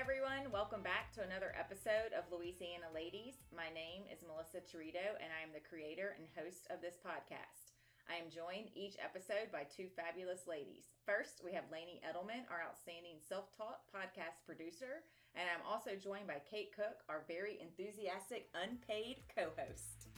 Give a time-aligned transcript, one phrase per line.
[0.00, 0.48] Everyone.
[0.48, 3.44] Welcome back to another episode of Louisiana Ladies.
[3.52, 7.76] My name is Melissa Torito, and I am the creator and host of this podcast.
[8.08, 10.96] I am joined each episode by two fabulous ladies.
[11.04, 15.04] First, we have Lainey Edelman, our outstanding self taught podcast producer,
[15.36, 20.08] and I'm also joined by Kate Cook, our very enthusiastic unpaid co host.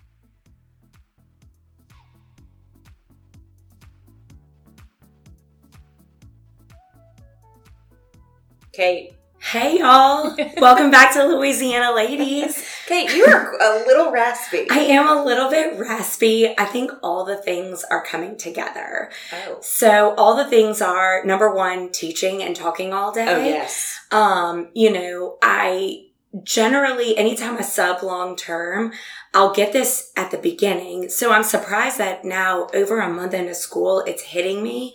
[8.70, 9.18] Kate.
[9.54, 12.66] Hey y'all, welcome back to Louisiana Ladies.
[12.88, 14.66] Kate, you are a little raspy.
[14.68, 16.58] I am a little bit raspy.
[16.58, 19.12] I think all the things are coming together.
[19.32, 19.58] Oh.
[19.60, 23.28] So all the things are number one, teaching and talking all day.
[23.28, 24.00] Oh, yes.
[24.10, 26.06] Um, you know, I
[26.42, 28.92] generally, anytime I sub long term,
[29.34, 31.10] I'll get this at the beginning.
[31.10, 34.94] So I'm surprised that now over a month into school, it's hitting me.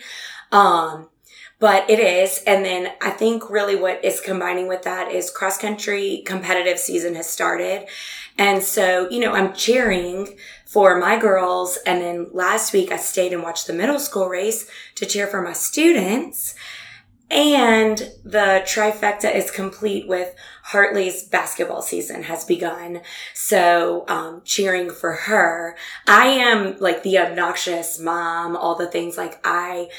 [0.52, 1.08] Um,
[1.60, 2.42] but it is.
[2.48, 7.16] And then I think really what is combining with that is cross country competitive season
[7.16, 7.88] has started.
[8.38, 11.78] And so, you know, I'm cheering for my girls.
[11.86, 15.42] And then last week I stayed and watched the middle school race to cheer for
[15.42, 16.56] my students.
[17.30, 20.34] And the trifecta is complete with
[20.70, 23.02] Hartley's basketball season has begun.
[23.34, 25.76] So, um, cheering for her.
[26.06, 29.90] I am like the obnoxious mom, all the things like I,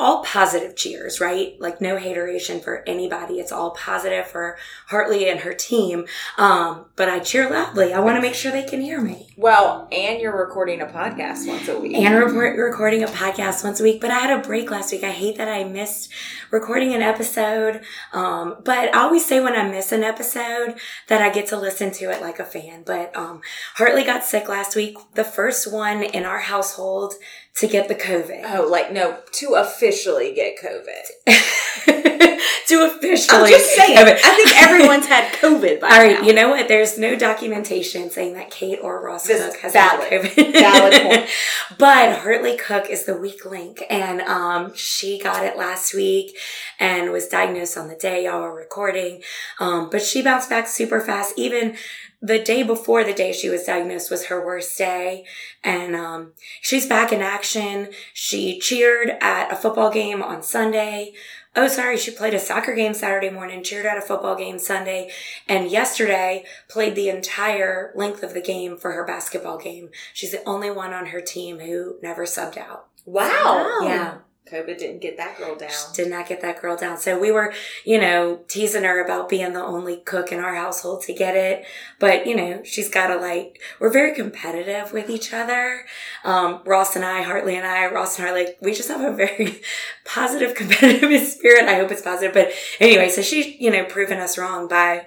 [0.00, 1.54] all positive cheers, right?
[1.60, 3.34] Like no hateration for anybody.
[3.34, 4.56] It's all positive for
[4.88, 6.06] Hartley and her team.
[6.36, 7.92] Um, but I cheer loudly.
[7.92, 9.28] I want to make sure they can hear me.
[9.36, 11.94] Well, and you're recording a podcast once a week.
[11.96, 14.00] And report, recording a podcast once a week.
[14.00, 15.04] But I had a break last week.
[15.04, 16.10] I hate that I missed
[16.50, 17.82] recording an episode.
[18.12, 21.92] Um, but I always say when I miss an episode that I get to listen
[21.92, 22.82] to it like a fan.
[22.84, 23.42] But um,
[23.74, 27.14] Hartley got sick last week, the first one in our household
[27.58, 28.42] to get the COVID.
[28.44, 31.04] Oh, like no, to officially get COVID.
[32.68, 33.38] to officially.
[33.38, 33.96] I'm just saying.
[33.96, 34.20] COVID.
[34.22, 36.26] I think everyone's had COVID by All right, now.
[36.26, 36.68] you know what?
[36.68, 40.08] There's no documentation saying that Kate or Ross This Cook has valid.
[40.08, 40.52] had COVID.
[40.52, 41.30] Valid point.
[41.78, 46.36] but Hartley Cook is the weak link, and um, she got it last week
[46.78, 49.22] and was diagnosed on the day y'all were recording.
[49.58, 51.34] Um, but she bounced back super fast.
[51.36, 51.76] Even
[52.20, 55.24] the day before the day she was diagnosed was her worst day,
[55.62, 57.88] and um, she's back in action.
[58.12, 61.12] She cheered at a football game on Sunday.
[61.54, 65.10] Oh, sorry, she played a soccer game Saturday morning, cheered at a football game Sunday,
[65.48, 69.90] and yesterday played the entire length of the game for her basketball game.
[70.12, 72.88] She's the only one on her team who never subbed out.
[73.04, 73.78] Wow.
[73.82, 74.18] Yeah.
[74.50, 75.70] COVID didn't get that girl down.
[75.70, 76.98] She did not get that girl down.
[76.98, 77.52] So we were,
[77.84, 81.64] you know, teasing her about being the only cook in our household to get it.
[81.98, 85.84] But, you know, she's got to like, we're very competitive with each other.
[86.24, 89.60] Um, Ross and I, Hartley and I, Ross and Hartley, we just have a very
[90.04, 91.64] positive competitive spirit.
[91.64, 92.34] I hope it's positive.
[92.34, 92.50] But
[92.80, 95.06] anyway, so she's, you know, proven us wrong by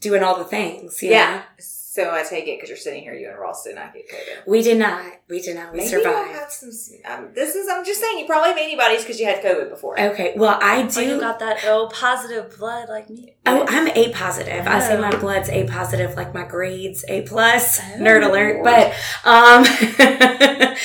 [0.00, 1.02] doing all the things.
[1.02, 1.34] you Yeah.
[1.36, 1.42] know?
[1.98, 4.46] So I take it because you're sitting here, you and Ross did not get COVID.
[4.46, 5.02] We did not.
[5.28, 5.72] We did not.
[5.72, 6.30] We Maybe you'll survived.
[6.30, 6.70] have some.
[7.04, 7.68] Um, this is.
[7.68, 8.20] I'm just saying.
[8.20, 10.00] You probably have antibodies because you had COVID before.
[10.00, 10.34] Okay.
[10.36, 11.20] Well, I Oh, you do.
[11.20, 13.34] got that O positive blood like me.
[13.46, 14.64] Oh, I'm A positive.
[14.68, 15.00] I say Oh.
[15.00, 17.80] my blood's A positive, like my grades A plus.
[17.80, 17.98] Oh.
[17.98, 18.62] Nerd alert.
[18.62, 18.94] But
[19.24, 19.64] um,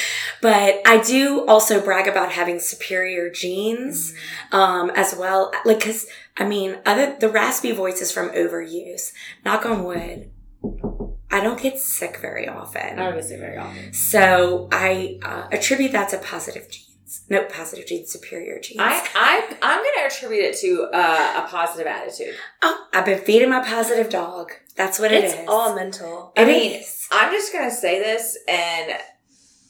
[0.41, 4.15] but I do also brag about having superior genes
[4.51, 5.51] um as well.
[5.63, 6.07] Like, cause
[6.37, 9.11] I mean, other the raspy voice is from overuse.
[9.45, 10.31] Knock on wood.
[11.33, 12.99] I don't get sick very often.
[12.99, 13.91] I don't get sick very often.
[13.93, 17.23] So I uh, attribute that to positive genes.
[17.29, 18.79] No, positive genes, superior genes.
[18.81, 22.35] I, I, I'm going to attribute it to uh, a positive attitude.
[22.61, 24.51] oh, I've been feeding my positive dog.
[24.75, 25.45] That's what it It's is.
[25.47, 26.33] all mental.
[26.35, 27.07] It I mean, is.
[27.11, 28.93] I'm just going to say this, and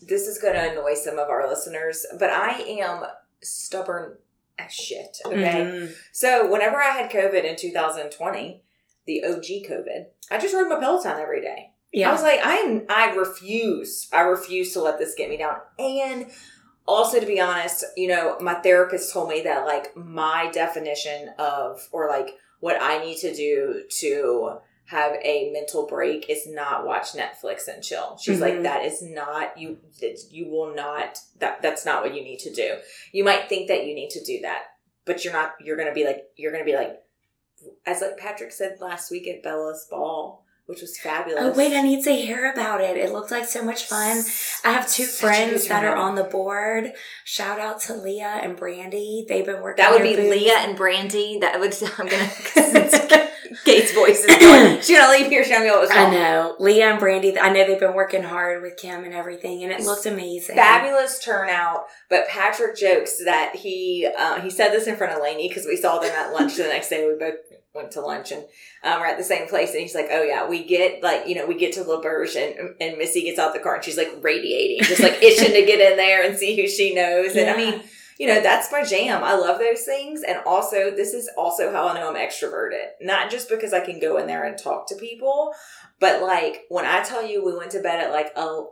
[0.07, 3.03] this is going to annoy some of our listeners, but I am
[3.41, 4.18] stubborn
[4.59, 5.18] as shit.
[5.25, 5.38] Okay.
[5.66, 5.94] Mhm.
[6.12, 8.62] So whenever I had COVID in 2020,
[9.05, 11.71] the OG COVID, I just rode my Peloton every day.
[11.91, 12.09] Yeah.
[12.09, 14.07] I was like, I'm, I refuse.
[14.11, 15.57] I refuse to let this get me down.
[15.77, 16.27] And
[16.88, 21.88] also, to be honest, you know, my therapist told me that like my definition of,
[21.91, 22.29] or like
[22.61, 27.83] what I need to do to have a mental break is not watch Netflix and
[27.83, 28.17] chill.
[28.21, 28.63] She's like, Mhm.
[28.63, 29.77] that is not you.
[30.29, 31.19] You will not.
[31.39, 32.77] That that's not what you need to do.
[33.11, 34.63] You might think that you need to do that,
[35.06, 35.53] but you're not.
[35.61, 36.25] You're gonna be like.
[36.35, 36.99] You're gonna be like,
[37.86, 41.44] as like Patrick said last week at Bella's ball, which was fabulous.
[41.44, 42.98] Oh wait, I need to hear about it.
[42.98, 44.24] It looked like so much fun.
[44.63, 46.94] I have two Such friends that are on the board.
[47.25, 49.25] Shout out to Leah and Brandy.
[49.27, 49.83] They've been working.
[49.83, 50.30] That would their be booths.
[50.30, 51.39] Leah and Brandy.
[51.39, 53.30] That would I'm gonna
[53.66, 54.81] Kate's voice is going.
[54.81, 55.44] She's gonna leave here.
[55.44, 56.56] She's gonna be able to I know.
[56.59, 59.81] Leah and Brandy, I know they've been working hard with Kim and everything, and it
[59.81, 60.56] looked amazing.
[60.56, 65.48] Fabulous turnout, but Patrick jokes that he uh, he said this in front of Lainey
[65.48, 67.07] because we saw them at lunch the next day.
[67.07, 67.36] We both
[67.73, 68.43] went to lunch and
[68.83, 71.35] um, we're at the same place, and he's like, "Oh yeah, we get like you
[71.35, 74.11] know we get to L'Auberge and and Missy gets out the car and she's like
[74.21, 77.57] radiating, just like itching to get in there and see who she knows." And I
[77.57, 77.81] mean,
[78.19, 79.23] you know, that's my jam.
[79.23, 83.31] I love those things, and also this is also how I know I'm extroverted, not
[83.31, 85.53] just because I can go in there and talk to people,
[85.99, 88.65] but like when I tell you we went to bed at like a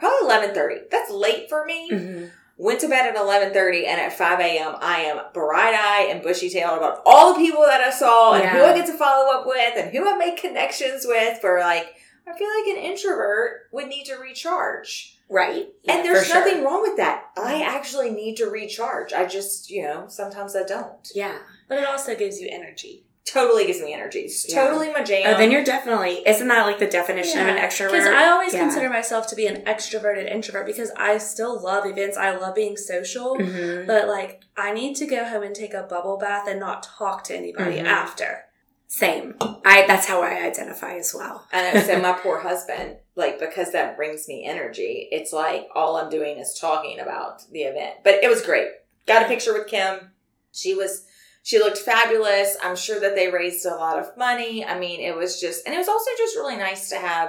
[0.00, 0.80] probably eleven thirty.
[0.90, 1.90] That's late for me.
[1.90, 2.30] Mhm.
[2.58, 4.76] Went to bed at eleven thirty, and at five a.m.
[4.80, 8.48] I am bright eyed and bushy tailed about all the people that I saw and
[8.48, 11.38] who I get to follow up with and who I make connections with.
[11.40, 15.68] For like, I feel like an introvert would need to recharge, Right.
[15.82, 16.44] Yeah, and there's for sure.
[16.44, 17.24] nothing wrong with that.
[17.36, 19.12] I actually need to recharge.
[19.12, 21.08] I just, you know, sometimes I don't.
[21.14, 21.38] Yeah.
[21.68, 23.05] But it also gives you energy.
[23.26, 24.20] Totally gives me energy.
[24.20, 24.62] It's Yeah.
[24.64, 25.34] totally my jam.
[25.34, 27.90] Oh, then you're definitely, isn't that like the definition of an extrovert?
[27.90, 28.60] Because I always Yeah.
[28.60, 32.16] consider myself to be an extroverted introvert because I still love events.
[32.16, 33.36] I love being social.
[33.36, 33.84] Mhm.
[33.86, 37.24] But like, I need to go home and take a bubble bath and not talk
[37.24, 37.86] to anybody Mhm.
[37.86, 38.44] after.
[38.86, 39.34] Same.
[39.64, 41.48] I, that's how I identify as well.
[41.52, 41.84] And I know.
[41.86, 45.08] So my poor husband, like because that brings me energy.
[45.10, 47.96] It's like all I'm doing is talking about the event.
[48.04, 48.68] But it was great.
[49.08, 50.12] Got a picture with Kim.
[50.52, 51.05] She was.
[51.48, 52.50] She looked fabulous.
[52.62, 54.64] I'm sure that they raised a lot of money.
[54.64, 57.28] I mean, it was just, and it was also just really nice to have.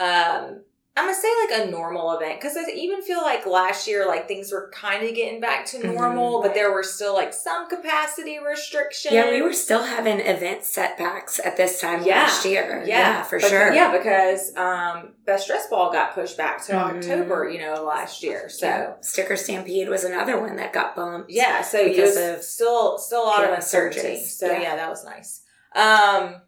[0.00, 0.44] um
[0.94, 4.28] I'm gonna say like a normal event because I even feel like last year, like
[4.28, 5.94] things were kind of getting back to Mhm.
[5.94, 9.14] normal, but there were still like some capacity restrictions.
[9.14, 12.24] Yeah, we were still having event setbacks at this time Yeah.
[12.24, 12.82] last year.
[12.84, 13.72] Yeah, for Beca- sure.
[13.72, 16.96] Yeah, because um, Best Dress Ball got pushed back to Mhm.
[16.98, 18.50] October, you know, last year.
[18.50, 18.78] So Yeah.
[18.80, 21.30] yeah, Sticker Stampede was another one that got bumped.
[21.30, 24.16] Yeah, so Because of still still a lot of yeah, uncertainty.
[24.18, 24.38] surges.
[24.38, 24.60] So Yeah.
[24.60, 24.76] yeah.
[24.76, 25.40] that was nice.
[25.74, 26.42] Um,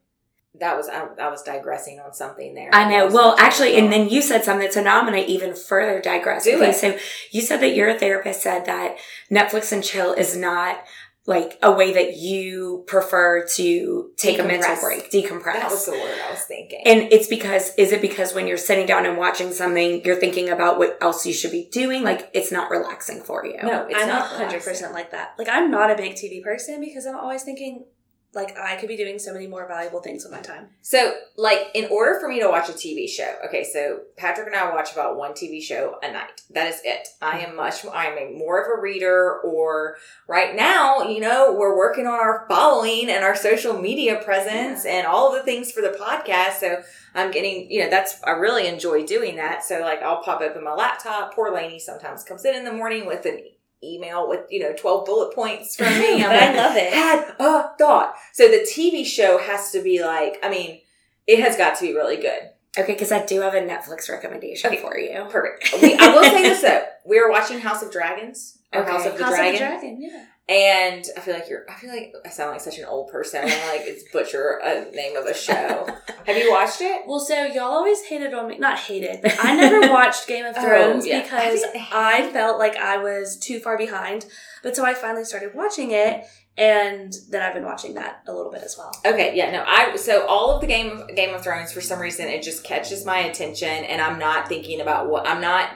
[0.61, 2.71] that was um, I, I was digressing on something there.
[2.73, 3.07] I know.
[3.07, 6.01] was Well, actually, and then you said something, so now I'm going to even further
[6.01, 6.45] digress.
[6.45, 6.75] Do okay, it.
[6.75, 6.97] so
[7.31, 8.97] you said that your therapist said that
[9.31, 10.85] Netflix and chill is not
[11.27, 15.55] like a way that you prefer to take a mental break, decompress.
[15.55, 16.83] that was the word I was thinking.
[16.85, 20.51] and it's because, is it because when you're sitting down and watching something, you're thinking
[20.51, 22.03] about what else you should be doing?
[22.03, 23.57] Like, it's not relaxing for you.
[23.63, 25.35] no, it's I'm not not 100% like that.
[25.39, 27.87] Like, I'm not a big TV person because I'm always thinking,
[28.35, 30.69] like, I could be doing so many more valuable things with my time.
[30.83, 34.57] So, like, in order for me to watch a TV show, okay, so Patrick and
[34.57, 36.43] I watch about one TV show a night.
[36.51, 37.09] That is it.
[37.23, 37.57] I am mm-hmm.
[37.57, 39.97] much, I am a more of a reader, or
[40.29, 45.07] right now, you know, we're working on our following and our social media presence and
[45.07, 46.61] all the things for the podcast.
[46.61, 46.83] So,
[47.15, 49.65] I'm getting, you know, that's, I really enjoy doing that.
[49.65, 51.35] So, like, I'll pop open my laptop.
[51.35, 53.41] Poor Lainey sometimes comes in in the morning with an
[53.85, 56.15] email with, you know, 12 bullet points from me.
[56.25, 56.93] I'm But I love it.
[56.93, 58.15] had a thought.
[58.33, 60.81] So the TV show has to be like, I mean,
[61.27, 62.51] it has got to be really good.
[62.77, 64.81] Okay, because I do have a Netflix recommendation Okay.
[64.83, 65.27] for you.
[65.31, 65.81] Perfect.
[65.81, 66.83] We, I will say this though.
[67.07, 68.59] We are watching House of Dragons.
[68.73, 68.91] Or Okay.
[68.91, 69.55] House of the House Dragon.
[69.55, 70.25] of the Dragon, yeah.
[70.47, 73.41] And I feel like you're, I feel like I sound like such an old person.
[73.43, 75.89] I'm like, it's butcher a name of a show.
[76.27, 77.03] Have you watched it?
[77.07, 78.59] Well, so y'all always hated on me.
[78.59, 81.23] Not hated, but I never watched Game of Oh, Thrones yeah.
[81.23, 84.27] because I I felt like I was too far behind.
[84.63, 86.25] But so I finally started watching it,
[86.57, 88.93] and then I've been watching that a little bit as well.
[89.05, 91.99] Okay, yeah, no, I so all of the Game of Game of Thrones for some
[92.01, 95.71] reason it just catches my attention, and I'm not thinking about what I'm not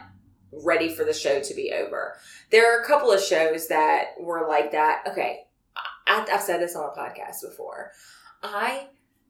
[0.53, 2.17] ready for the show to be over.
[2.51, 5.05] There are a couple of shows that were like that.
[5.07, 5.45] Okay,
[6.07, 7.93] I, I've said this on a podcast before.
[8.43, 8.87] I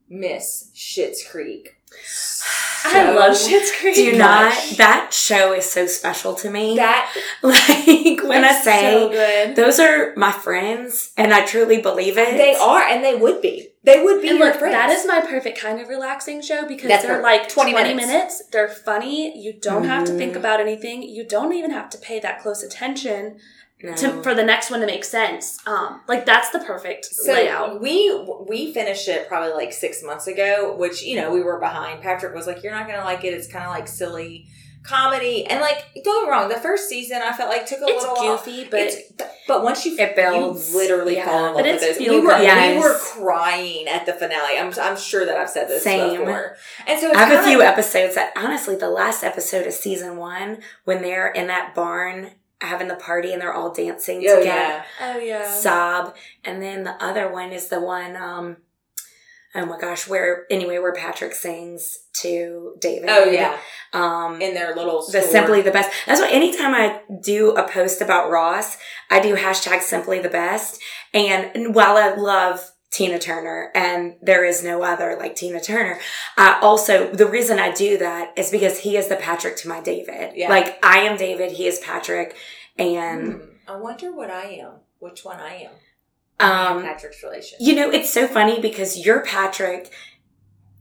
[0.08, 1.74] miss Schitt's Creek.
[2.84, 3.96] I love Schitt's Creek.
[3.96, 4.18] Do much.
[4.18, 6.76] not, that show is so special to me.
[6.76, 7.12] That
[7.42, 9.56] like, when I say, so good.
[9.56, 12.36] those are my friends, and I truly believe it.
[12.36, 13.68] they are, and they would be.
[13.84, 14.74] They would be And your look, friends.
[14.74, 17.42] that is my perfect kind of relaxing show because That's they're perfect.
[17.42, 18.06] like 20 20, minutes.
[18.06, 18.42] minutes.
[18.52, 19.36] They're funny.
[19.38, 20.36] You don't have to think Mhm.
[20.38, 21.02] about anything.
[21.02, 23.38] You don't even have to pay that close attention
[23.82, 23.94] No.
[23.94, 25.58] to, for the next one to make sense.
[25.66, 27.80] Um, like that's the perfect So layout.
[27.80, 28.10] we
[28.48, 32.02] we finished it probably like six months ago, which you know we were behind.
[32.02, 33.34] Patrick was like, "You're not gonna like it.
[33.34, 34.48] It's kind of like silly
[34.82, 37.84] comedy." And like, don't get me wrong, the first season I felt like took a
[37.86, 38.36] It's little while.
[38.38, 39.12] goofy, but It's,
[39.46, 41.26] but once you It builds, you literally yeah.
[41.26, 41.98] fall in love But with those.
[41.98, 42.74] We were good.
[42.74, 44.58] we were crying at the finale.
[44.58, 46.18] I'm I'm sure that I've said this Same.
[46.18, 46.56] before.
[46.86, 50.16] And so I have a few like- episodes that honestly, the last episode of season
[50.16, 54.44] one, when they're in that barn having the party and they're all dancing Oh together,
[54.44, 55.50] yeah, oh yeah.
[55.50, 56.14] sob.
[56.44, 58.56] And then the other one is the one, um,
[59.54, 63.08] oh my gosh, where anyway, where Patrick sings to David.
[63.10, 63.56] oh yeah,
[63.92, 65.90] Um, in their little the simply the best.
[66.06, 68.76] That's why anytime I do a post about Ross,
[69.10, 70.80] I do hashtag simply the best.
[71.14, 75.98] And while I love Tina Turner and there is no other like Tina Turner.
[76.36, 79.80] Uh, also, the reason I do that is because he is the Patrick to my
[79.80, 80.32] David.
[80.34, 80.48] Yeah.
[80.48, 82.34] Like I am David, he is Patrick.
[82.78, 84.72] And, Hmm, I wonder what I am.
[85.00, 85.70] Which one I am.
[86.76, 87.58] um, Patrick's relation.
[87.60, 89.90] You know, it's so funny because you're Patrick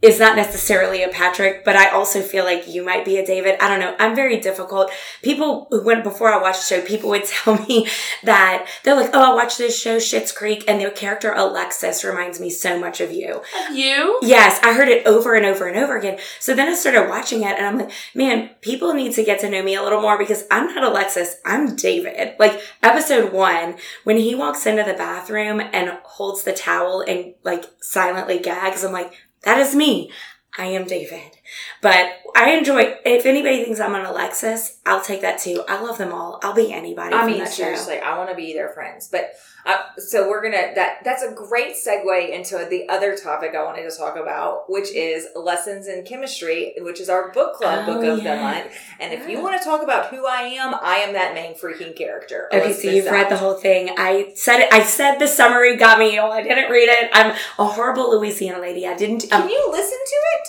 [0.01, 3.56] is not necessarily a Patrick, but I also feel like you might be a David.
[3.60, 3.96] I don't know.
[3.98, 4.92] I'm very difficult.
[5.24, 7.88] People who went before I watched the show, people would tell me
[8.24, 12.39] that they're like, "Oh, I watched this show, Schitt's Creek, and the character Alexis reminds
[12.39, 14.20] me so much of you." You?
[14.22, 16.20] Yes, I heard it over and over and over again.
[16.39, 19.50] So then I started watching it and I'm like, man, people need to get to
[19.50, 21.38] know me a little more because I'm not Alexis.
[21.46, 22.36] I'm David.
[22.39, 27.66] Like episode one, when he walks into the bathroom and holds the towel and like
[27.82, 29.13] silently gags, I'm like,
[29.44, 30.12] that is me.
[30.58, 31.38] I am David.
[31.82, 35.63] But I enjoy, if anybody thinks I'm an Alexis, I'll take that too.
[35.68, 36.39] I love them all.
[36.44, 37.16] I'll be anybody.
[37.16, 37.63] I mean, that show.
[37.63, 39.08] seriously, I want to be their friends.
[39.08, 39.34] But
[39.66, 43.89] uh, so we're gonna that that's a great segue into the other topic I wanted
[43.89, 48.04] to talk about, which is lessons in chemistry, which is our book club Oh, book
[48.06, 48.72] of the month.
[49.00, 51.96] And if you want to talk about who I am, I am that main freaking
[51.96, 52.48] character.
[52.54, 53.89] Okay, so you've read the whole thing.
[53.98, 54.72] I said it.
[54.74, 56.18] I said the summary got me.
[56.20, 57.10] Oh, I didn't read it.
[57.13, 58.88] I'm a horrible Louisiana lady.
[58.88, 59.30] I didn't.
[59.30, 60.48] Can Um, you listen to it?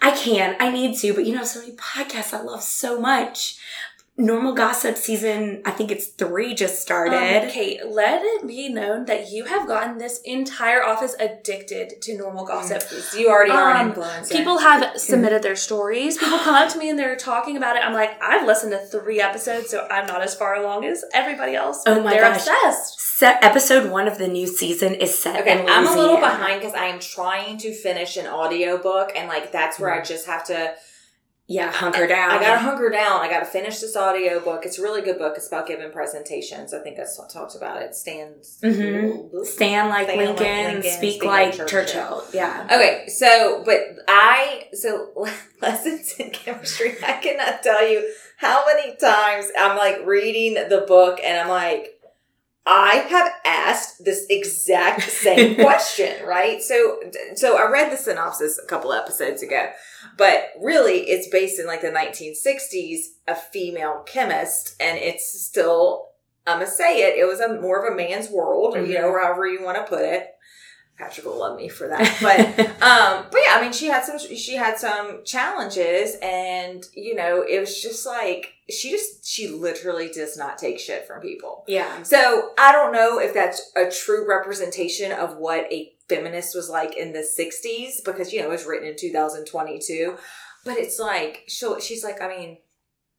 [0.00, 0.56] I can.
[0.60, 1.14] I need to.
[1.14, 3.58] But you know, so many podcasts I love so much.
[4.20, 5.62] Normal Gossip season.
[5.64, 7.44] I think it's three just started.
[7.44, 12.18] Um, Kate, let it be known that you have gotten this entire office addicted to
[12.18, 12.82] normal gossip.
[13.16, 14.32] You already are an Um, influencer.
[14.32, 16.18] People have submitted their stories.
[16.18, 17.84] People come up to me and they're talking about it.
[17.84, 21.54] I'm like, I've listened to three episodes, so I'm not as far along as everybody
[21.54, 21.84] else.
[21.86, 22.38] Oh my they're gosh.
[22.38, 23.00] obsessed.
[23.00, 25.40] Set episode one of the new season is set.
[25.42, 29.52] Okay, I'm a little behind because I am trying to finish an audiobook and like
[29.52, 30.74] that's where I just have to
[31.50, 32.30] Yeah, hunker down.
[32.30, 33.22] I gotta hunker down.
[33.22, 34.66] I gotta finish this audio book.
[34.66, 35.32] It's a really good book.
[35.34, 36.74] It's about giving presentations.
[36.74, 37.94] I think I talked about it.
[37.94, 39.46] Stan's Mhm.
[39.46, 41.84] Stand like Stand like Lincoln, Lincoln, speak, speak like like Churchill.
[41.84, 42.24] Churchill.
[42.34, 42.66] Yeah.
[42.70, 45.26] Okay, so but I so
[45.62, 46.96] lessons in chemistry.
[47.02, 51.97] I cannot tell you how many times I'm like reading the book and I'm like,
[52.70, 56.62] I have asked this exact same question, right?
[56.62, 57.00] So
[57.34, 59.70] so I read the synopsis a couple episodes ago,
[60.18, 66.08] but really it's based in like the 1960s, a female chemist, and it's still
[66.46, 67.18] I'm gonna say it.
[67.18, 69.24] It was a more of a man's world, you know, mm-hmm.
[69.24, 70.28] however you want to put it.
[70.98, 72.40] Patrick will love me for that, but
[72.82, 77.44] um, but yeah, I mean, she had some she had some challenges, and you know,
[77.48, 81.64] it was just like she just she literally does not take shit from people.
[81.68, 82.02] yeah.
[82.02, 86.96] So I don't know if that's a true representation of what a feminist was like
[86.96, 90.16] in the '60s, because you know it was written in 2022.
[90.64, 92.58] But it's like she'll she's like, I mean,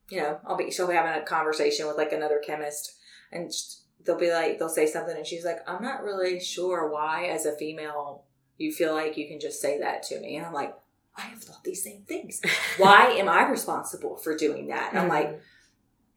[0.10, 2.92] you know, I'll be she'll be having a conversation with like another chemist,
[3.32, 6.90] and just, they'll be like they'll say something, and she's like, I'm not really sure
[6.92, 8.24] why, as a female,
[8.58, 10.76] you feel like you can just say that to me, and I'm like.
[11.18, 12.40] I have thought these same things.
[12.78, 14.92] Why am I responsible for doing that?
[14.92, 15.34] And I'm mm-hmm.
[15.34, 15.42] like,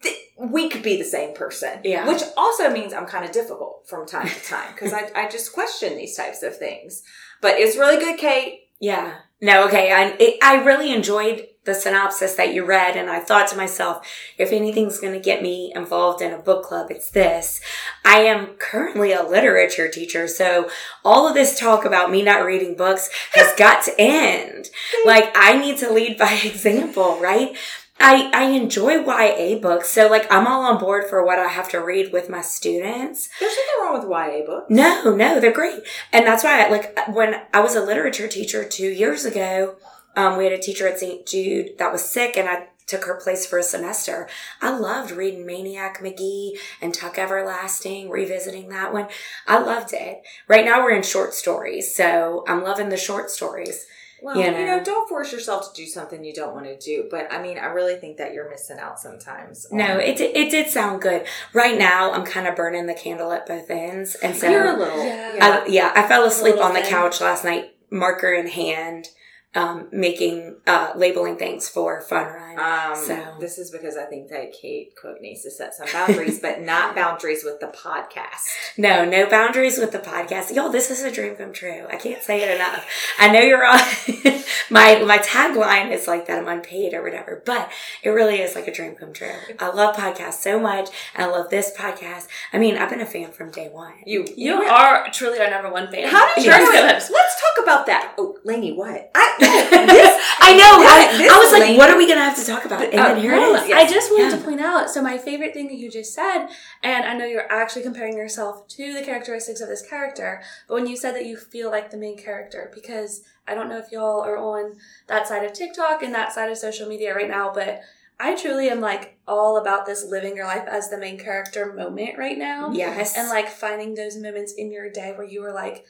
[0.03, 1.81] th- we could be the same person.
[1.83, 2.07] Yeah.
[2.07, 5.53] Which also means I'm kind of difficult from time to time because I, I just
[5.53, 7.03] question these types of things.
[7.41, 8.69] But it's really good, Kate.
[8.81, 9.15] Yeah.
[9.41, 9.93] No, okay.
[9.93, 14.07] I it, I really enjoyed the synopsis that you read, and I thought to myself,
[14.37, 17.61] if anything's going to get me involved in a book club, it's this.
[18.05, 20.69] I am currently a literature teacher, so
[21.05, 24.71] all of this talk about me not reading books has got to end.
[25.07, 27.57] Like I need to lead by example, right?
[28.01, 31.69] I, I enjoy YA books, so like I'm all on board for what I have
[31.71, 33.29] to read with my students.
[33.39, 34.67] There's nothing wrong with YA books.
[34.69, 35.83] No, no, they're great.
[36.13, 39.77] And that's why, I, like, when I was a literature teacher two years ago,
[40.17, 41.27] um, we had a teacher at St.
[41.27, 44.29] Jude that was sick and I took her place for a semester.
[44.61, 49.07] I loved reading Maniac Magee and Tuck Everlasting, revisiting that one.
[49.47, 50.23] I loved it.
[50.49, 53.87] Right now we're in short stories, so I'm loving the short stories.
[54.21, 54.65] Well, You you know.
[54.79, 57.09] know, don't force yourself to do something you don't want to do.
[57.11, 59.67] But I mean, I really think that you're missing out sometimes.
[59.67, 61.25] on- No, it, did- it did sound good.
[61.53, 64.15] Right now I'm kind of burning the candle at both ends.
[64.17, 65.05] And so you're a little.
[65.05, 65.35] Yeah.
[65.37, 65.63] Yeah.
[65.65, 66.91] I, yeah, I fell asleep on the thing.
[66.91, 69.09] couch last night, marker in hand,
[69.55, 72.59] um, making, uh, labeling things for Fun Run.
[72.59, 76.41] Um, So- this is because I think that Kate Cook needs to set some boundaries,
[76.41, 78.47] but not boundaries with the podcast.
[78.79, 80.55] no, no boundaries with the podcast.
[80.55, 81.85] Y'all, this is a dream come true.
[81.91, 82.87] I can't say it enough.
[83.19, 83.79] I know you're on,
[84.71, 87.71] my, my tagline is like that I'm unpaid or whatever, but
[88.03, 89.33] it really is like a dream come true.
[89.59, 92.27] I love podcasts so much and I love this podcast.
[92.53, 93.93] I mean, I've been a fan from day one.
[94.07, 96.09] You, You are truly our number one fan.
[96.09, 96.51] How did you?
[96.51, 97.11] Yes.
[97.11, 98.15] Let's talk about that.
[98.19, 99.11] Oh, Lainey, what?
[99.15, 99.37] I
[100.45, 100.85] I know.
[100.87, 102.83] I, This I was like, what are we gonna have to talk about?
[102.83, 103.73] And Oh, then here No, it is.
[103.73, 104.37] I just wanted Yeah.
[104.39, 104.91] to point out.
[104.91, 106.49] So my favorite thing that you just said,
[106.83, 110.87] and I know you're actually comparing yourself to the characteristics of this character, but when
[110.87, 114.21] you said that you feel like the main character, because I don't know if y'all
[114.23, 117.81] are on that side of TikTok and that side of social media right now, but
[118.21, 122.19] I truly am like all about this living your life as the main character moment
[122.19, 122.71] right now.
[122.73, 123.17] Yes.
[123.17, 125.85] And like finding those moments in your day where you were like,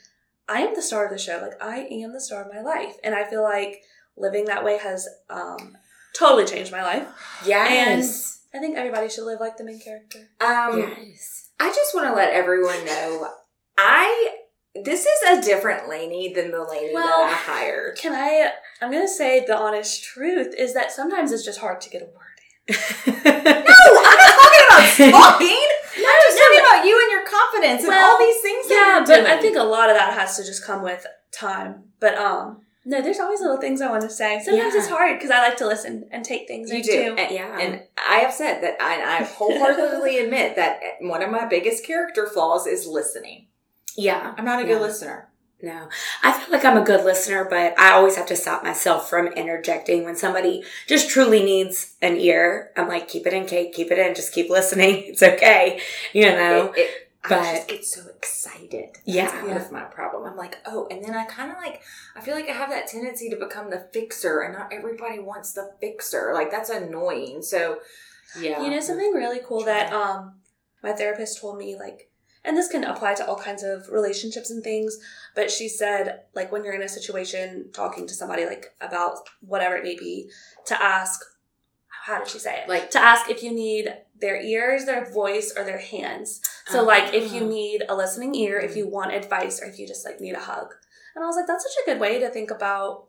[0.47, 1.39] I am the star of the show.
[1.41, 2.95] Like I am the star of my life.
[3.03, 3.81] And I feel like
[4.17, 5.75] living that way has um
[6.17, 7.07] totally changed my life.
[7.45, 8.41] yes.
[8.55, 10.19] I think everybody should live like the main character.
[10.39, 11.49] Um, yes.
[11.59, 13.27] I just want to let everyone know,
[13.77, 14.35] I
[14.83, 17.97] this is a different Lainey than the Lainey Well- that I hired.
[17.97, 21.89] Can I I'm gonna say the honest truth is that sometimes it's just hard to
[21.89, 22.13] get a word
[22.67, 22.75] in.
[23.23, 25.67] No, I'm not talking about stalking.
[27.33, 28.65] I'm just talking about you and confidence and all these things.
[28.69, 31.83] Yeah, but I think a lot of that has to just come with time.
[31.99, 34.41] But um no, there's always little things I want to say.
[34.43, 34.79] Sometimes Yeah.
[34.81, 37.15] it's hard because I like to listen and take things you do.
[37.17, 37.57] And, Yeah.
[37.57, 42.27] and I have said that I, I wholeheartedly admit that one of my biggest character
[42.27, 43.47] flaws is listening.
[43.95, 44.33] Yeah.
[44.37, 45.29] I'm not a good listener.
[45.61, 45.87] No,
[46.21, 49.27] I feel like I'm a good listener, but I always have to stop myself from
[49.27, 52.71] interjecting when somebody just truly needs an ear.
[52.75, 55.03] I'm like, keep it in, Kate, keep it in, just keep listening.
[55.07, 55.79] It's okay,
[56.11, 56.73] you know.
[56.75, 58.97] It, it, I just get so excited.
[59.05, 59.25] Yeah.
[59.25, 60.29] That's kind of my problem.
[60.29, 61.81] I'm like, oh, and then I kind of like,
[62.15, 65.53] I feel like I have that tendency to become the fixer, and not everybody wants
[65.53, 66.31] the fixer.
[66.33, 67.41] Like that's annoying.
[67.41, 67.79] So,
[68.39, 70.35] yeah, You know something really cool that um
[70.81, 72.09] my therapist told me like
[72.45, 74.97] and this can apply to all kinds of relationships and things,
[75.33, 79.75] but she said like when you're in a situation talking to somebody like about whatever
[79.75, 80.29] it may be
[80.65, 81.21] to ask
[82.05, 82.69] how did she say it?
[82.69, 86.41] Like- to ask if you need their ears, their voice, or their hands.
[86.67, 87.47] So like if you Oh.
[87.47, 90.39] need a listening ear, if you want advice, or if you just like need a
[90.39, 90.73] hug.
[91.15, 93.05] And I was like, that's such a good way to think about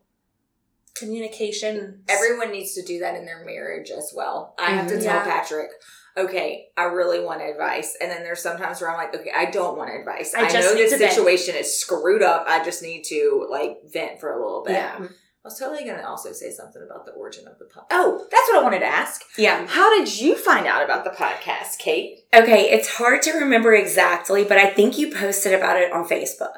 [0.95, 2.03] communication.
[2.07, 4.55] everyone needs to do that in their marriage as well.
[4.57, 5.03] I have to Mhm.
[5.03, 5.23] tell Yeah.
[5.25, 5.71] Patrick.
[6.17, 9.77] Okay, I really want advice, and then there's sometimes where I'm like, okay, I don't
[9.77, 10.33] want advice.
[10.33, 11.11] I I, just know this to vent.
[11.11, 12.45] situation is screwed up.
[12.47, 14.73] I just need to like vent for a little bit.
[14.75, 15.07] Yeah.
[15.45, 17.85] I was totally going to also say something about the origin of the podcast.
[17.91, 19.21] Oh, that's what I wanted to ask.
[19.37, 19.67] Yeah.
[19.67, 22.21] How did you find out about the podcast, Kate?
[22.33, 26.49] Okay, it's hard to remember exactly, but I think you posted about it on Facebook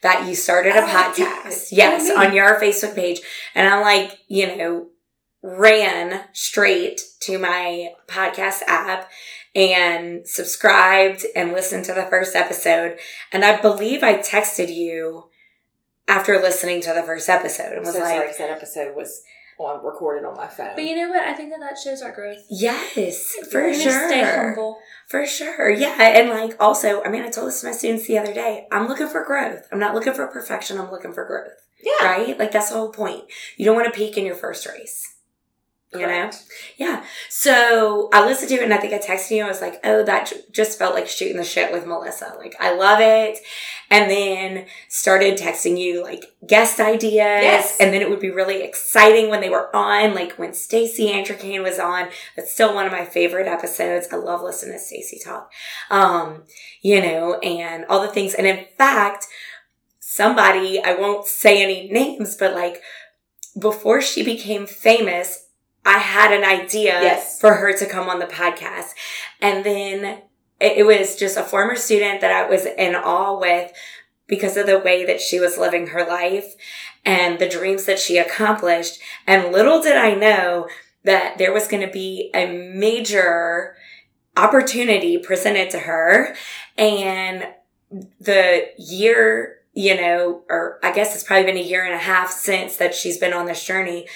[0.00, 1.68] that you started a Oh, podcast.
[1.72, 3.20] Yes, on your Facebook page.
[3.54, 4.86] And I'm like, you know,
[5.42, 9.10] ran straight to my podcast app
[9.54, 12.96] and subscribed and listened to the first episode.
[13.30, 15.24] And I believe I texted you
[16.08, 19.22] after listening to the first episode and was so like, sorry 'cause that episode was
[19.58, 20.70] on recorded on my phone.
[20.74, 21.22] But you know what?
[21.22, 22.38] I think that that shows our growth.
[22.50, 24.08] yes, We're for sure.
[24.08, 24.78] Stay humble.
[25.08, 25.70] For sure.
[25.70, 25.94] Yeah.
[26.02, 28.66] And like also, I mean, I told this to my students the other day.
[28.72, 29.68] I'm looking for growth.
[29.70, 30.78] I'm not looking for perfection.
[30.80, 31.52] I'm looking for growth.
[31.82, 32.38] yeah, Right?
[32.38, 33.24] Like that's the whole point.
[33.56, 35.11] You don't want to peak in your first race.
[35.94, 36.30] You know?
[36.78, 37.04] Yeah.
[37.28, 39.44] So I listened to it and I think I texted you.
[39.44, 42.34] I was like, oh, that just felt like shooting the shit with Melissa.
[42.38, 43.38] Like, I love it.
[43.90, 47.12] And then started texting you like guest ideas.
[47.12, 47.76] Yes.
[47.78, 51.62] And then it would be really exciting when they were on, like when Stacey Antricane
[51.62, 52.08] was on.
[52.36, 54.08] That's still one of my favorite episodes.
[54.10, 55.52] I love listening to Stacey talk.
[55.90, 56.44] Um,
[56.80, 58.32] you know, and all the things.
[58.32, 59.26] And in fact,
[60.00, 62.82] somebody, I won't say any names, but like
[63.58, 65.41] before she became famous,
[65.84, 67.40] I had an idea Yes.
[67.40, 68.90] for her to come on the podcast.
[69.40, 70.04] And then
[70.60, 73.72] it, it was just a former student that I was in awe with
[74.26, 76.54] because of the way that she was living her life
[77.04, 79.00] and the dreams that she accomplished.
[79.26, 80.68] And little did I know
[81.04, 83.74] that there was going to be a major
[84.36, 86.34] opportunity presented to her
[86.78, 87.46] and
[88.20, 92.30] the year, you know, or I guess it's probably been a year and a half
[92.30, 94.06] since that she's been on this journey.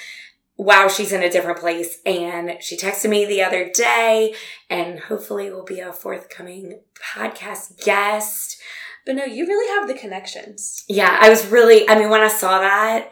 [0.59, 1.99] Wow, she's in a different place.
[2.07, 4.35] And she texted me the other day
[4.71, 6.81] and hopefully will be a forthcoming
[7.15, 8.59] podcast guest.
[9.05, 10.85] But no, you really have the connections.
[10.89, 13.11] Yeah, I was really, I mean, when I saw that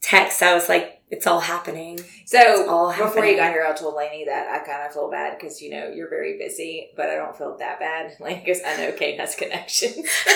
[0.00, 1.98] text, I was like, it's all happening.
[2.24, 5.36] So all before you got here, I told Lainey that I kind of feel bad
[5.38, 8.12] because you know you're very busy, but I don't feel that bad.
[8.20, 9.96] Lainey goes, I know Kate has connections.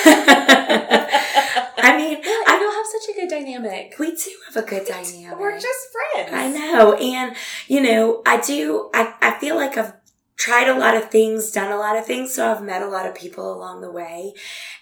[1.87, 3.95] I mean, I, you'll have such a good dynamic.
[3.99, 5.39] we do have a good dynamic.
[5.39, 6.31] We're just friends.
[6.33, 6.95] I know.
[6.95, 7.37] And,
[7.69, 9.93] you know, I do, I, I feel like I've
[10.37, 12.35] tried a lot of things, done a lot of things.
[12.35, 14.35] So I've met a lot of people along the way.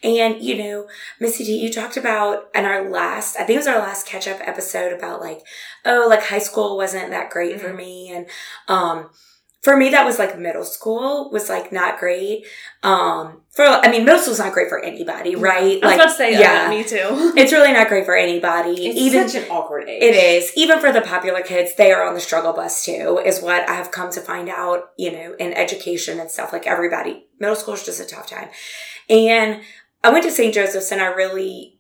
[0.03, 0.89] And, you know,
[1.21, 4.27] Missy D, you talked about in our last, I think it was our last catch
[4.27, 5.43] up episode about like,
[5.85, 8.11] oh, like high school wasn't that great for me.
[8.11, 8.27] And,
[8.67, 9.11] um,
[9.63, 12.45] for me that was like middle school was like not great.
[12.83, 15.63] Um for i mean middle school's not great for anybody right?
[15.63, 17.33] I was like about to say, yeah, me too.
[17.37, 18.87] it's really not great for anybody.
[18.87, 20.03] It's even such an awkward age.
[20.03, 20.53] it is.
[20.57, 23.75] Even for the popular kids they are on the struggle bus too is what i
[23.75, 26.53] have come to find out you know in education and stuff.
[26.53, 28.49] Like everybody middle school is just a tough time.
[29.09, 29.63] And
[30.05, 31.72] i went to st joseph's and i really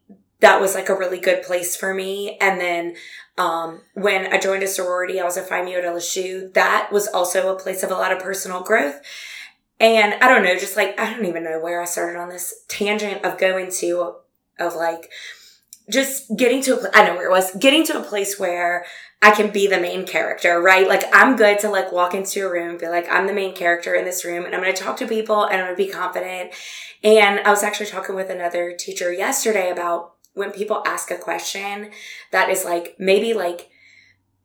[0.42, 2.94] that was like a really good place for me and then
[3.38, 6.52] um, when I joined a sorority, I was a Phi Mu at LSU.
[6.52, 9.00] That was also a place of a lot of personal growth.
[9.80, 12.64] And I don't know, just like, I don't even know where I started on this
[12.68, 14.16] tangent of going to,
[14.58, 15.10] of like,
[15.90, 18.84] just getting to I know where it was, getting to a place where
[19.20, 20.86] I can be the main character, right?
[20.86, 23.94] Like, I'm good to like walk into a room, be like, I'm the main character
[23.94, 25.90] in this room and I'm going to talk to people and I'm going to be
[25.90, 26.52] confident.
[27.02, 31.90] And I was actually talking with another teacher yesterday about when people ask a question
[32.30, 33.70] that is like maybe like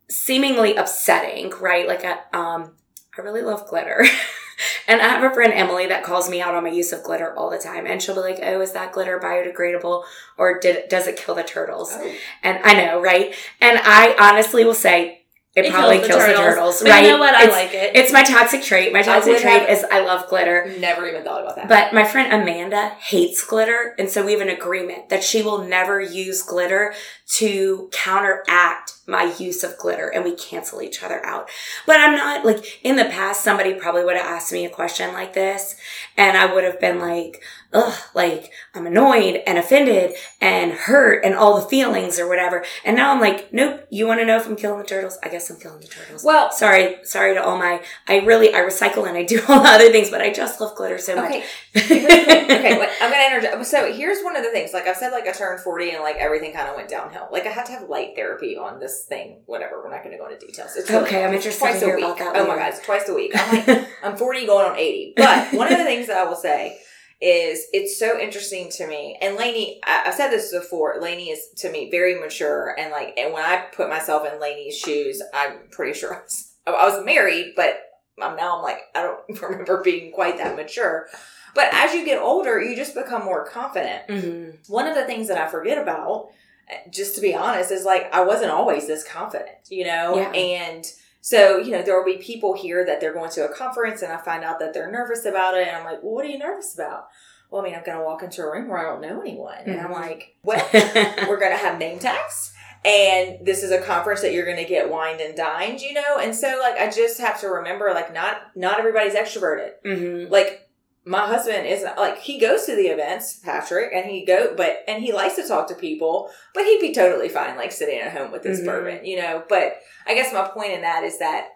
[0.09, 1.87] seemingly upsetting, right?
[1.87, 2.73] Like a, um,
[3.17, 4.05] I really love glitter.
[4.87, 7.33] and I have a friend Emily that calls me out on my use of glitter
[7.37, 7.85] all the time.
[7.85, 10.03] And she'll be like, "Oh, is that glitter biodegradable
[10.37, 12.13] or did does it kill the turtles?" Oh.
[12.43, 13.33] And I know, right?
[13.61, 15.16] And I honestly will say
[15.57, 16.55] it, It probably kills kills the the turtles.
[16.55, 17.03] turtles, But right?
[17.05, 17.33] you know what?
[17.35, 17.95] I it's, like it.
[17.95, 18.93] It's my toxic trait.
[18.93, 20.71] My toxic trait have- is I love glitter.
[20.79, 21.67] Never even thought about that.
[21.67, 25.63] But my friend Amanda hates glitter, and so we have an agreement that she will
[25.63, 26.93] never use glitter
[27.37, 31.49] to counteract my use of glitter, and we cancel each other out.
[31.85, 35.13] But I'm not like in the past, somebody probably would have asked me a question
[35.13, 35.75] like this,
[36.17, 37.41] and I would have been like,
[37.73, 42.63] ugh, like I'm annoyed and offended and hurt and all the feelings or whatever.
[42.85, 45.17] And now I'm like, nope, you want to know if I'm killing the turtles?
[45.23, 46.23] I guess I'm killing the turtles.
[46.23, 49.69] well, Sorry, sorry to all my, I really, I recycle and I do all the
[49.69, 51.25] other things, but I just love glitter so much.
[51.25, 51.43] okay.
[51.75, 53.65] okay, wait, I'm gonna interject.
[53.65, 54.73] So here's one of the things.
[54.73, 57.27] Like I've said, like I turned 40 and like everything kind of went downhill.
[57.31, 59.41] Like I had to have light therapy on this thing.
[59.45, 59.81] Whatever.
[59.83, 60.75] We're not gonna go into details.
[60.75, 62.05] It's really- Okay, I'm interested twice to hear a week.
[62.05, 63.31] about that Oh my god, it's twice a week.
[63.35, 65.13] I'm like, I'm 40 going on 80.
[65.17, 66.79] But one of the things that I will say
[67.19, 69.17] is it's so interesting to me.
[69.21, 70.97] And Lainey, I, I've said this before.
[71.01, 74.77] Lainey is to me very mature, and like, and when I put myself in Lainey's
[74.77, 77.79] shoes, I'm pretty sure I was, I was married, but
[78.21, 81.07] I'm now I'm like I don't remember being quite that mature.
[81.55, 84.03] But as you get older, you just become more confident.
[84.09, 86.27] hmm One of the things that I forget about,
[86.71, 90.17] uh, just to be honest, is like I wasn't always this confident, you know?
[90.17, 90.31] Yeah.
[90.31, 90.85] And
[91.27, 94.13] so, you know, there will be people here that they're going to a conference and
[94.13, 95.67] I find out that they're nervous about it.
[95.67, 97.07] And I'm like, well, what are you nervous about?
[97.51, 99.57] Well, I mean, I'm going to walk into a room where I don't know anyone.
[99.65, 99.99] And I'm Mhm.
[99.99, 100.65] like, well,
[101.27, 102.53] we're going to have name tags.
[102.85, 106.17] And this is a conference that you're going to get wined and dined, you know?
[106.17, 110.66] And so, like, I just have to remember, like, not, not everybody's extroverted hmm like
[111.07, 115.01] my husband isn't like he goes to the events patrick and he go but and
[115.01, 118.31] he likes to talk to people but he'd be totally fine like sitting at home
[118.31, 118.65] with his Mhm.
[118.65, 121.47] bourbon you know but i guess my point in that is that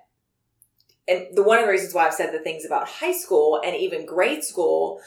[1.07, 3.75] and the one of the reasons why i've said the things about high school and
[3.75, 5.01] even grade school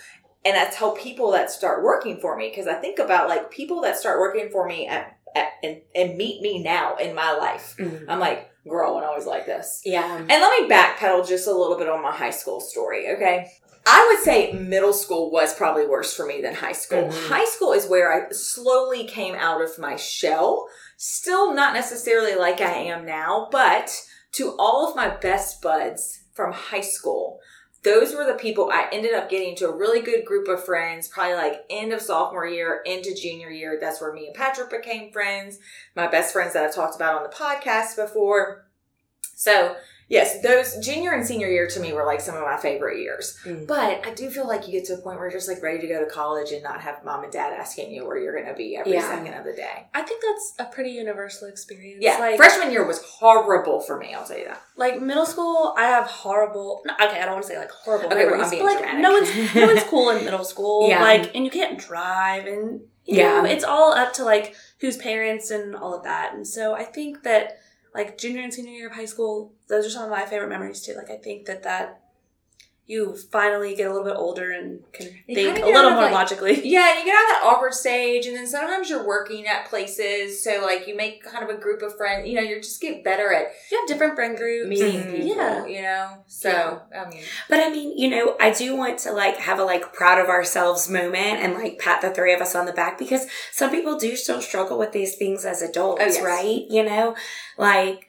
[0.44, 3.80] and i tell people that start working for me because i think about like people
[3.80, 7.76] that start working for me at, at and, and meet me now in my life
[7.78, 8.04] Mhm.
[8.08, 10.16] i'm like girl when i was like this Yeah.
[10.16, 13.46] and let me backpedal just a little bit on my high school story, okay?
[13.86, 17.08] I would say middle school was probably worse for me than high school.
[17.08, 17.28] Mhm.
[17.28, 20.68] High school is where I slowly came out of my shell.
[20.96, 23.94] Still not necessarily like I am now, but
[24.32, 27.40] to all of my best buds from high school,
[27.82, 31.06] those were the people I ended up getting to a really good group of friends,
[31.06, 33.78] probably like end of sophomore year into junior year.
[33.78, 35.58] That's where me and Patrick became friends.
[35.94, 38.66] My best friends that I've talked about on the podcast before.
[39.36, 39.76] So,
[40.08, 43.38] yes, those junior and senior year to me were like some of my favorite years.
[43.44, 43.66] Mhm.
[43.66, 45.78] But I do feel like you get to a point where you're just like ready
[45.80, 48.46] to go to college and not have mom and dad asking you where you're going
[48.46, 49.08] to be every Yeah.
[49.08, 49.86] second of the day.
[49.94, 51.98] I think that's a pretty universal experience.
[52.02, 54.14] Yeah, like freshman year was horrible for me.
[54.14, 54.60] I'll tell you that.
[54.76, 55.74] like middle school.
[55.76, 56.82] I have horrible.
[56.84, 58.06] no, Okay, I don't want to say like horrible.
[58.06, 60.88] Okay, well, memories, being but, like no one's no one's cool in middle school.
[60.88, 61.00] Yeah.
[61.02, 63.42] Like, and you can't drive, and you Yeah.
[63.42, 66.34] know, it's all up to like whose parents and all of that.
[66.34, 67.58] And so I think that
[67.94, 70.82] like junior and senior year of high school, those are some of my favorite memories
[70.82, 70.94] too.
[70.94, 72.03] Like I think that that
[72.86, 76.12] you finally get a little bit older and can You think a little more like-
[76.12, 76.60] logically.
[76.68, 80.42] Yeah, you get out of that awkward stage, and then sometimes you're working at places,
[80.44, 82.28] so like you make kind of a group of friends.
[82.28, 84.68] You know, you just get better at You have different friend groups.
[84.68, 85.10] meeting Mhm.
[85.16, 85.26] people.
[85.36, 85.66] Yeah.
[85.66, 86.24] you know.
[86.26, 89.64] So I mean, But I mean, you know, I do want to like have a
[89.64, 92.98] like proud of ourselves moment and like pat the three of us on the back
[92.98, 96.22] because some people do still struggle with these things as adults, Oh, yes.
[96.22, 96.64] right?
[96.68, 97.14] You know,
[97.56, 98.08] like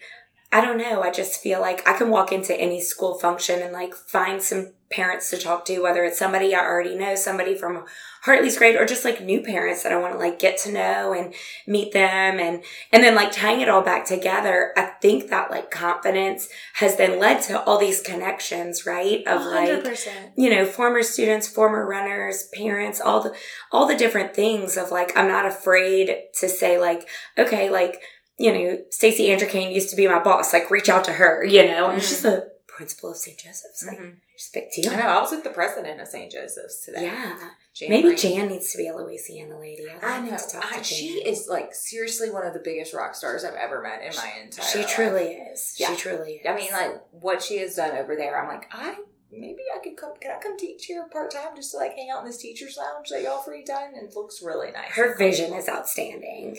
[0.56, 1.02] I don't know.
[1.02, 4.72] I just feel like I can walk into any school function and like find some
[4.90, 7.84] parents to talk to, whether it's somebody I already know, somebody from
[8.24, 11.12] Hartley's grade, or just like new parents that I want to like get to know
[11.12, 11.34] and
[11.68, 12.64] meet them and,
[12.94, 14.72] and then like tying it all back together.
[14.78, 19.28] I think that like confidence has then led to all these connections, right?
[19.28, 20.32] Of like, 100%.
[20.38, 23.36] you know, former students, former runners, parents, all the,
[23.74, 28.02] all the different things of like, I'm not afraid to say like, okay, like,
[28.38, 30.52] you know, Stacey Andrew Kane used to be my boss.
[30.54, 31.44] Like, reach out to her.
[31.44, 33.38] You know, and she's the principal of St.
[33.38, 33.86] Joseph's.
[33.88, 34.16] Like, Mhm.
[34.38, 34.92] just a big deal.
[34.92, 35.08] I know.
[35.08, 36.30] I was with the president of St.
[36.32, 37.04] Joseph's today.
[37.04, 37.40] Yeah,
[37.74, 38.16] Jan maybe.
[38.16, 39.88] Jan needs to be a Louisiana lady.
[40.02, 40.38] I need know.
[40.38, 43.54] to talk to I, she is like seriously one of the biggest rock stars I've
[43.56, 44.64] ever met in my entire.
[44.66, 44.72] Life.
[44.74, 44.90] She life.
[44.90, 45.76] truly is.
[45.78, 45.92] Yeah.
[45.92, 46.46] She truly is.
[46.46, 48.38] I mean, like what she has done over there.
[48.42, 48.96] I'm like, I
[49.32, 50.12] maybe I could come.
[50.20, 52.78] Can I come teach here part time just to like hang out in this teachers
[52.78, 53.94] lounge that y'all free time?
[53.94, 54.92] And it looks really nice.
[54.92, 56.58] her vision is outstanding.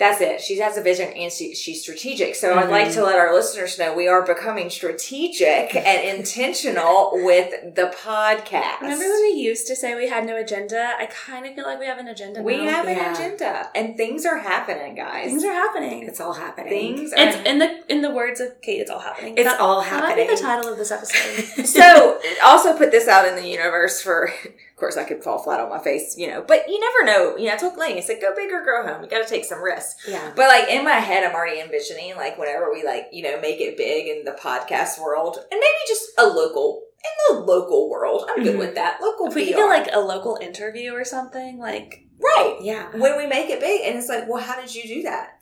[0.00, 0.40] That's it.
[0.40, 2.34] She has a vision and she, she's strategic.
[2.34, 3.02] So I'd like to mm-hmm.
[3.04, 8.80] let our listeners know we are becoming strategic and intentional with the podcast.
[8.80, 10.94] Remember when we used to say we had no agenda?
[10.98, 12.70] I kind of feel like we have an agenda we now.
[12.70, 15.26] have an agenda and things are happening, guys.
[15.26, 16.04] Things are happening.
[16.04, 16.96] It's all happening.
[16.96, 18.80] Things are It's in the in the words of Kate.
[18.80, 19.34] It's all happening.
[19.36, 20.34] It's That- all That might be happening.
[20.34, 21.66] the title of this episode.
[21.66, 24.32] so also put this out in the universe for
[24.80, 27.36] course I could fall flat on my face, you know, but you never know.
[27.36, 29.04] You know, I told Lane, I said, go big or go home.
[29.04, 30.08] You gotta take some risks.
[30.08, 30.32] Yeah.
[30.34, 33.60] But like in my head, I'm already envisioning like whenever we like, you know, make
[33.60, 38.24] it big in the podcast world and maybe just a local in the local world.
[38.28, 38.58] I'm good Mhm.
[38.58, 39.00] with that.
[39.00, 42.56] Local if we could like a local interview or something, like right.
[42.60, 42.90] Yeah.
[42.96, 45.38] When we make it big and it's like, well, how did you do that?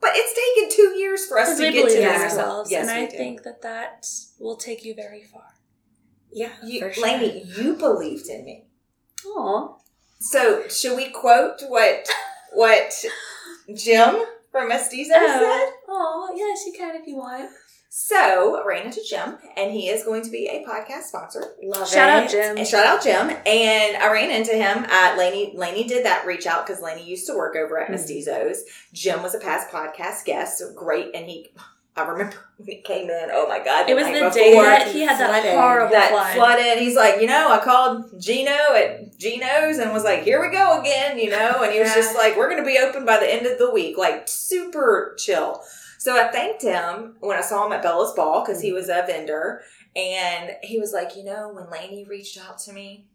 [0.00, 2.22] But it's taken two years for us to get to this.
[2.22, 3.16] ourselves, Yes, and I do.
[3.18, 4.06] think that that
[4.38, 5.42] will take you very far.
[6.32, 6.50] Yeah.
[6.64, 7.02] you, for sure.
[7.04, 8.66] Lainey, you believed in me.
[9.26, 9.76] Aw.
[10.20, 12.08] So should we quote what
[12.52, 12.92] what
[13.74, 14.16] Jim
[14.50, 15.72] from Mestizo said?
[15.88, 17.50] Oh, yes, you can if you want.
[17.92, 21.42] So I ran into Jim, and he is going to be a podcast sponsor.
[21.62, 22.24] Love Shout it.
[22.24, 22.56] out, Jim.
[22.58, 23.30] And shout out Jim.
[23.44, 25.52] And I ran into him at Lainey.
[25.56, 27.92] Lainey did that reach out because Lainey used to work over at Mhm.
[27.92, 28.62] Mestizo's.
[28.92, 31.10] Jim was a past podcast guest, so great.
[31.16, 31.52] And he,
[31.96, 33.28] I remember when he came in.
[33.32, 33.88] Oh my god!
[33.90, 35.58] It was night the day that he had that flooded.
[35.58, 36.34] horrible that flood.
[36.36, 36.78] flooded.
[36.78, 40.80] He's like, you know, I called Gino at Gino's and was like, here we go
[40.80, 41.62] again, you know.
[41.62, 41.94] And he was Yeah.
[41.96, 45.14] just like, we're going to be open by the end of the week, like super
[45.18, 45.62] chill.
[45.98, 49.04] So I thanked him when I saw him at Bella's Ball because he was a
[49.06, 49.60] vendor.
[49.96, 53.06] And he was like, you know, when Lainey reached out to me,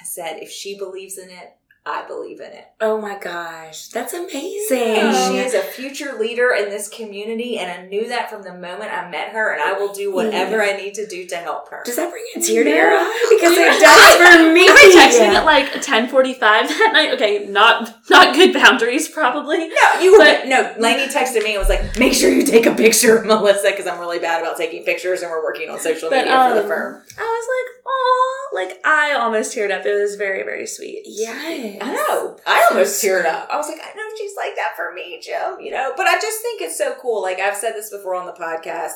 [0.00, 1.55] I said, if she believes in it,
[1.88, 2.66] I believe in it.
[2.80, 3.88] Oh my gosh.
[3.88, 4.76] That's amazing.
[4.96, 7.58] And she is a future leader in this community.
[7.58, 9.52] And I knew that from the moment I met her.
[9.52, 11.82] And I will do whatever I need to do to help her.
[11.84, 13.12] Does that bring a tear to your eye?
[13.36, 14.62] Because We it does for me.
[14.62, 17.12] We were texting at like ten forty five that night.
[17.14, 19.68] Okay, not not good boundaries probably.
[19.68, 20.74] No, you were But- no.
[20.78, 23.86] Lainey texted me and was like, "Make sure you take a picture of Melissa because
[23.86, 26.62] I'm really bad about taking pictures, and we're working on social But, media for the
[26.62, 29.86] um, firm." I was like, oh, like I almost teared up.
[29.86, 31.02] It was very very sweet.
[31.06, 31.75] Yes.
[31.82, 32.36] I know.
[32.46, 33.48] I almost teared up.
[33.50, 35.60] I was like, I know she's like that for me, Jim.
[35.60, 37.22] You know, but I just think it's so cool.
[37.22, 38.92] Like I've said this before on the podcast.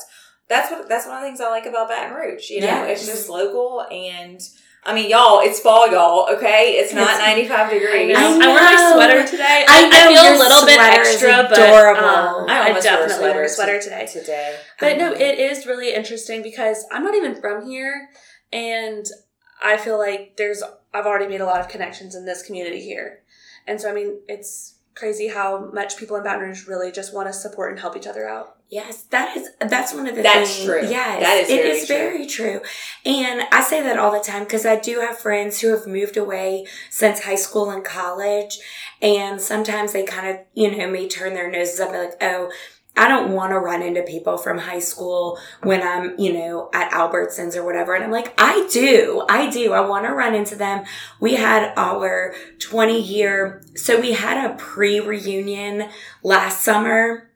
[0.49, 0.89] That's what.
[0.89, 2.51] That's one of the things I like about Baton Rouge.
[2.51, 3.03] You know, Yes.
[3.03, 4.41] it's just local and.
[4.83, 6.27] I mean, y'all, it's fall, y'all.
[6.35, 8.15] Okay, it's not It's- 95 I, degrees.
[8.17, 8.39] know.
[8.41, 9.65] I I wear my sweater today.
[9.69, 12.01] I I, know, feel your a little bit sweater is extra, but adorable.
[12.09, 14.21] um, I I, almost wore a definitely wear a sweater sweater today.
[14.21, 14.57] today.
[14.81, 18.09] But no, it is really interesting because I'm not even from here,
[18.55, 19.05] and
[19.63, 23.23] I feel like there's I've already made a lot of connections in this community here,
[23.67, 27.27] and so I mean it's crazy how much people in Baton Rouge really just want
[27.29, 28.57] to support and help each other out.
[28.69, 30.35] Yes, that is that's one of the things.
[30.35, 30.65] That's things.
[30.69, 30.81] true.
[30.89, 31.97] Yes, That is it very is true.
[31.97, 32.61] very true.
[33.05, 36.17] And I say that all the time because I do have friends who have moved
[36.17, 38.59] away since high school and college,
[39.01, 42.23] and sometimes they kind of you know may turn their noses up and be like,
[42.23, 42.51] oh.
[42.97, 46.91] I don't want to run into people from high school when I'm, you know, at
[46.91, 47.95] Albertsons or whatever.
[47.95, 49.25] And I'm like, I do.
[49.29, 49.73] I do.
[49.73, 50.85] I want to run into them.
[51.21, 55.89] We had our 20 year, so we had a pre reunion
[56.23, 57.30] last summer.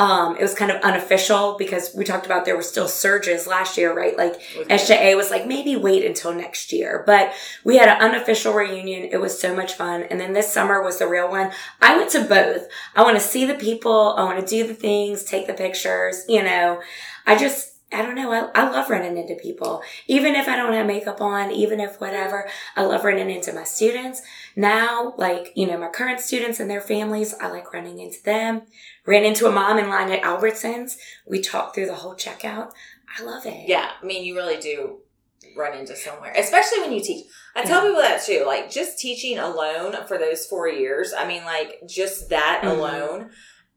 [0.00, 3.76] Um, it was kind of unofficial because we talked about there were still surges last
[3.76, 4.16] year, right?
[4.16, 7.02] Like SJA was like, maybe wait until next year.
[7.04, 7.34] But
[7.64, 9.10] we had an unofficial reunion.
[9.12, 10.04] It was so much fun.
[10.04, 11.52] And then this summer was the real one.
[11.82, 12.66] I went to both.
[12.96, 14.14] I want to see the people.
[14.16, 16.80] I want to do the things, take the pictures, you know.
[17.26, 18.30] I just, I don't know.
[18.32, 19.82] I, I love running into people.
[20.06, 23.64] Even if I don't have makeup on, even if whatever, I love running into my
[23.64, 24.22] students.
[24.54, 28.62] Now, like, you know, my current students and their families, I like running into them.
[29.06, 30.96] Ran into a mom in line at Albertsons.
[31.26, 32.70] We talked through the whole checkout.
[33.18, 33.68] I love it.
[33.68, 34.98] Yeah, I mean, you really do
[35.56, 37.26] run into somewhere, especially when you teach.
[37.56, 38.44] I tell people that too.
[38.46, 42.70] Like, just teaching alone for those four years, I mean, like, just that Mhm.
[42.70, 43.30] alone,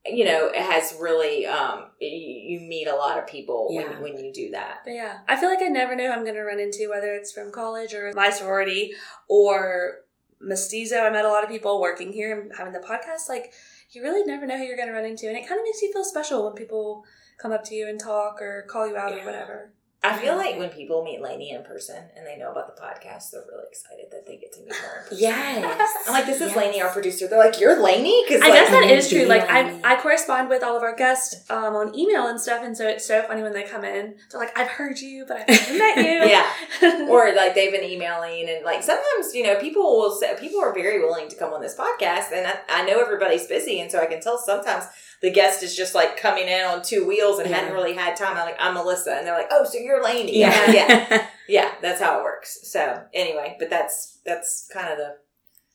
[0.06, 4.00] you know, it has really um, you, meet a lot of people Yeah.
[4.02, 4.80] when when you do that.
[4.84, 7.14] But yeah, I feel like I never know who I'm going to run into, whether
[7.14, 8.94] it's from college or my sorority
[9.30, 10.00] or
[10.42, 10.98] mestizo.
[11.00, 13.30] I met a lot of people working here and having the podcast.
[13.30, 13.54] Like,
[13.92, 15.28] you really never know who you're going to run into.
[15.28, 17.06] And it kind of makes you feel special when people
[17.42, 19.22] come up to you and talk or call you out Yeah.
[19.22, 19.74] or whatever.
[20.04, 23.32] I feel like when people meet Lainey in person and they know about the podcast,
[23.32, 25.06] they're really excited that they get to meet her.
[25.12, 25.92] Yes.
[26.06, 26.58] I'm like, this is Yes.
[26.58, 27.28] Lainey, our producer.
[27.28, 28.24] They're like, you're Lainey?
[28.28, 29.26] Because I like, guess that I is true.
[29.26, 29.80] Like I.
[29.84, 33.06] I correspond with all of our guests um, on email and stuff, and so it's
[33.06, 34.16] so funny when they come in.
[34.32, 37.08] They're like, "I've heard you, but I've never met you." Yeah.
[37.10, 40.74] or like they've been emailing and like sometimes you know people will say people are
[40.74, 44.00] very willing to come on this podcast and I, I know everybody's busy and so
[44.00, 44.86] I can tell sometimes
[45.24, 47.56] the guest is just like coming in on two wheels and Yeah.
[47.56, 48.38] hadn't really had time.
[48.38, 50.70] I'm like I'm Melissa and they're like oh so you're Lainey Yeah.
[50.72, 52.60] yeah yeah that's how it works.
[52.70, 55.16] So anyway, but that's that's kind of the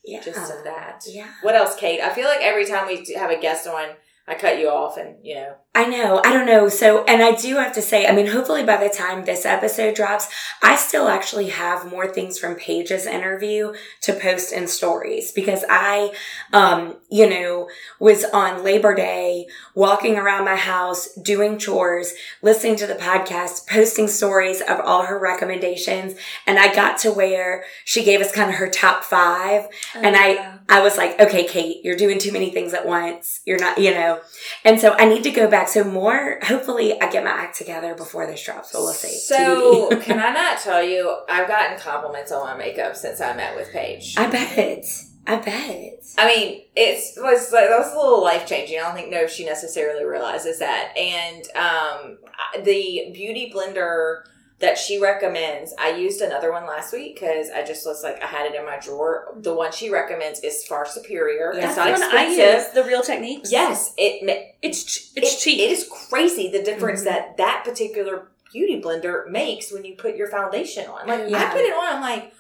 [0.05, 0.21] yeah.
[0.23, 1.03] gist of that.
[1.09, 1.29] Yeah.
[1.43, 2.01] What else, Kate?
[2.01, 3.89] I feel like every time we have a guest on,
[4.27, 6.21] I cut you off and you know I know.
[6.25, 6.69] I don't know.
[6.69, 9.95] So, and I do have to say, I mean, hopefully by the time this episode
[9.95, 10.27] drops,
[10.61, 16.13] I still actually have more things from Paige's interview to post in stories because I,
[16.53, 17.69] um, you know,
[18.01, 22.13] was on Labor Day walking around my house, doing chores,
[22.43, 26.17] listening to the podcast, posting stories of all her recommendations.
[26.45, 29.69] And I got to where she gave us kind of her top five.
[29.95, 30.55] And I- Yeah.
[30.71, 33.41] I was like, okay, Kate, you're doing too many things at once.
[33.47, 34.21] You're not, you know.
[34.65, 35.68] And so I need to go back.
[35.69, 38.73] So more, hopefully I get my act together before this drops.
[38.73, 39.09] But we'll see.
[39.09, 41.17] So can I not tell you?
[41.29, 44.15] I've gotten compliments on my makeup since I met with Paige.
[44.17, 44.85] I bet.
[45.27, 46.05] I bet.
[46.17, 48.79] I mean, it was like that was a little life changing.
[48.79, 50.97] I don't think no, she necessarily realizes that.
[50.97, 52.19] And um,
[52.65, 54.23] the beauty blender
[54.61, 58.27] that she recommends, I used another one last week because I just was like I
[58.27, 59.35] had it in my drawer.
[59.37, 61.53] The one she recommends is far superior.
[61.55, 61.69] Yeah.
[61.69, 62.55] It's not the one I expensive.
[62.67, 62.75] use.
[62.75, 63.53] The real techniques.
[63.53, 65.61] Yes, it it's ch- it's it- cheap.
[65.61, 67.05] It is crazy the difference Mhm.
[67.05, 71.07] that that particular beauty blender makes when you put your foundation on.
[71.07, 72.33] Like I put it on, I'm like,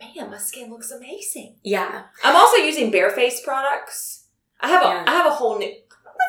[0.00, 1.56] man, my skin looks amazing.
[1.62, 2.04] Yeah.
[2.24, 4.24] I'm also using barefaced products.
[4.60, 5.04] I have a Yeah.
[5.06, 5.72] I have a whole new.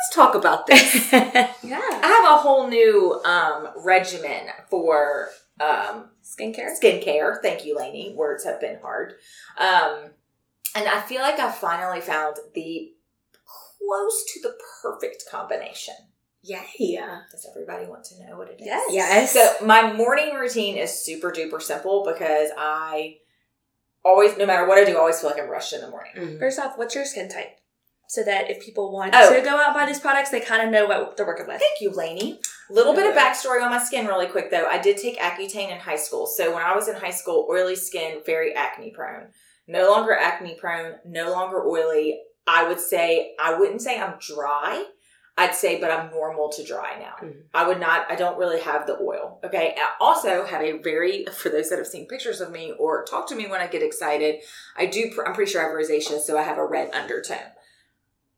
[0.02, 1.12] Let's talk about this.
[1.14, 1.80] yeah.
[1.80, 6.70] I have a whole new um, regimen for um, Skincare.
[6.82, 7.40] skincare.
[7.42, 8.14] Thank you, Lainey.
[8.16, 9.14] Words have been hard,
[9.60, 10.10] um,
[10.76, 12.94] and I feel like I finally found the
[13.78, 15.94] close to the perfect combination.
[16.42, 16.64] Yeah.
[16.80, 18.66] Yeah, does everybody want to know what it is?
[18.66, 18.90] Yes.
[18.92, 19.34] Yes.
[19.34, 23.18] So my morning routine is super duper simple because I
[24.04, 26.14] always, no matter what I do, I always feel like I'm rushed in the morning.
[26.16, 26.40] Mhm.
[26.40, 27.60] First off, what's your skin type?
[28.12, 29.34] So that if people want Oh.
[29.34, 31.62] to go out and buy these products, they kind of know what they're working with.
[31.62, 32.42] Thank you, Lainey.
[32.70, 34.66] Little bit of backstory on my skin, really quick though.
[34.66, 36.28] I did take Accutane in high school.
[36.28, 39.28] So when I was in high school, oily skin, very acne prone.
[39.66, 42.20] No longer acne prone, no longer oily.
[42.46, 44.84] I would say, I wouldn't say I'm dry.
[45.38, 47.16] I'd say, but I'm normal to dry now.
[47.26, 47.44] Mhm.
[47.54, 49.40] I would not, I don't really have the oil.
[49.46, 49.74] Okay.
[49.78, 53.28] I also have a very, for those that have seen pictures of me or talk
[53.28, 54.42] to me when I get excited,
[54.76, 57.54] I do, I'm pretty sure I have rosacea, so I have a red undertone.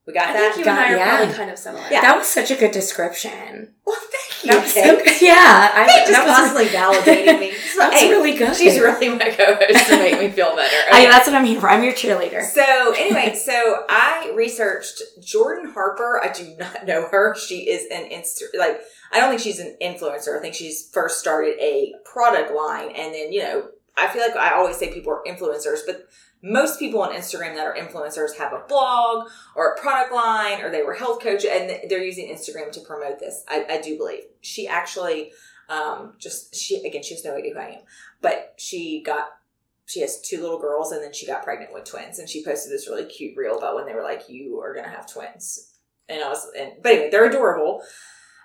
[0.06, 0.54] We got I that?
[0.56, 1.18] think you and I are Yeah.
[1.18, 1.84] probably kind of similar.
[1.90, 2.02] Yeah.
[2.02, 3.74] That was such a good description.
[3.86, 4.52] well, thank you.
[4.52, 5.22] That was so good.
[5.22, 5.72] Yeah.
[5.74, 7.52] I, Hey, just that was, constantly validating me.
[7.78, 8.54] That's Hey, really good.
[8.56, 10.76] She's really my co-host to make me feel better.
[10.92, 11.70] I, that's what I'm here for.
[11.70, 12.44] I'm your cheerleader.
[12.44, 16.22] So anyway, so I researched Jordan Harper.
[16.24, 17.36] I do not know her.
[17.36, 18.82] She is an insta like
[19.14, 20.38] I don't think she's an influencer.
[20.38, 24.36] I think she's first started a product line, and then you know I feel like
[24.36, 26.08] I always say people are influencers, but
[26.44, 30.70] most people on Instagram that are influencers have a blog or a product line, or
[30.70, 33.44] they were health coach, and they're using Instagram to promote this.
[33.48, 34.24] I, I do believe.
[34.42, 35.32] She actually
[35.70, 37.82] um just she again she has no idea who I am,
[38.22, 39.30] but she got
[39.86, 42.72] she has two little girls and then she got pregnant with twins and she posted
[42.72, 45.70] this really cute reel about when they were like you are gonna have twins.
[46.10, 47.82] And i was and but anyway they're adorable.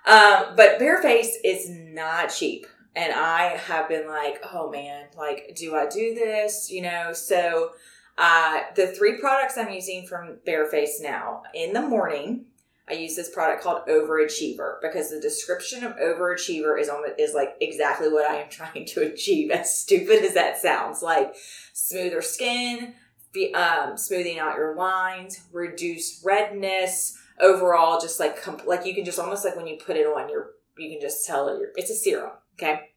[0.05, 5.75] Um but bareface is not cheap and i have been like oh man like do
[5.75, 7.71] i do this you know so
[8.17, 12.45] uh the three products i'm using from bareface now in the morning
[12.89, 17.55] I use this product called Overachiever because the description of Overachiever is on is like
[17.61, 19.51] exactly what I am trying to achieve.
[19.51, 21.35] As stupid as that sounds, like
[21.73, 22.95] smoother skin,
[23.31, 29.19] be, um, smoothing out your lines, reduce redness, overall, just like like you can just
[29.19, 31.59] almost like when you put it on, your you can just tell it.
[31.75, 32.89] It's a serum, okay.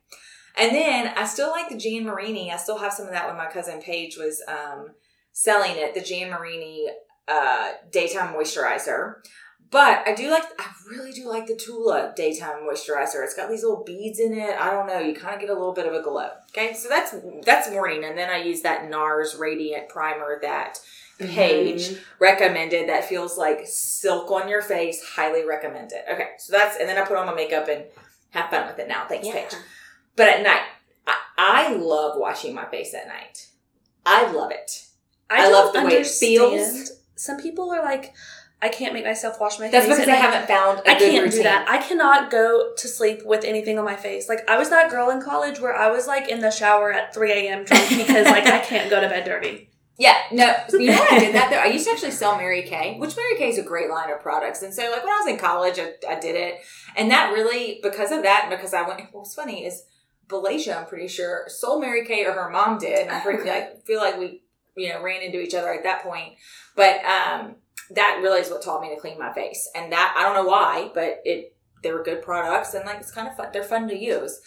[0.57, 2.51] And then I still like the Jan Marini.
[2.53, 4.88] I still have some of that when my cousin Paige was um,
[5.33, 5.94] selling it.
[5.94, 6.88] The Jan Marini
[7.27, 9.14] uh, daytime moisturizer.
[9.70, 13.25] But I do like, I really do like the Tula daytime moisturizer.
[13.25, 14.55] It's got these little beads in it.
[14.61, 14.98] I don't know.
[14.98, 16.29] You kind of get a little bit of a glow.
[16.51, 17.15] Okay, so that's
[17.46, 20.79] that's morning, and then I use that NARS Radiant Primer that
[21.19, 21.98] Paige Mhm.
[22.19, 25.02] recommended that feels like silk on your face.
[25.02, 26.04] Highly recommend it.
[26.13, 27.85] Okay, so that's and then I put on my makeup and
[28.33, 29.06] have fun with it now.
[29.08, 29.33] Thanks, Yeah.
[29.35, 29.54] Paige.
[30.16, 30.60] But at night,
[31.06, 33.48] I, I love washing my face at night.
[34.04, 34.85] I love it.
[35.30, 36.90] I don't love the way it feels.
[37.16, 38.12] Some people are like,
[38.60, 39.96] I can't make myself wash my That's face.
[39.96, 41.38] because at I haven't found a I can't routine.
[41.38, 41.68] do that.
[41.68, 44.28] I cannot go to sleep with anything on my face.
[44.28, 47.12] Like I was that girl in college where I was like in the shower at
[47.14, 47.64] 3 a.m.
[47.64, 49.68] drunk because like I can't go to bed dirty.
[49.99, 51.59] Yeah, no, you know what I did that though?
[51.59, 54.21] I used to actually sell Mary Kay, which Mary Kay is a great line of
[54.21, 54.63] products.
[54.63, 56.61] And so, like, when I was in college, I, I did it.
[56.97, 59.85] And that really, because of that, and because I went, what's funny is
[60.29, 63.01] Belasia, I'm pretty sure, sold Mary Kay or her mom did.
[63.01, 64.43] And I'm pretty, I feel like we,
[64.77, 66.35] you know, ran into each other at that point.
[66.75, 67.57] But um,
[67.90, 69.69] that really is what taught me to clean my face.
[69.75, 73.11] And that, I don't know why, but it, they were good products and like it's
[73.11, 73.49] kind of fun.
[73.53, 74.40] They're fun to use.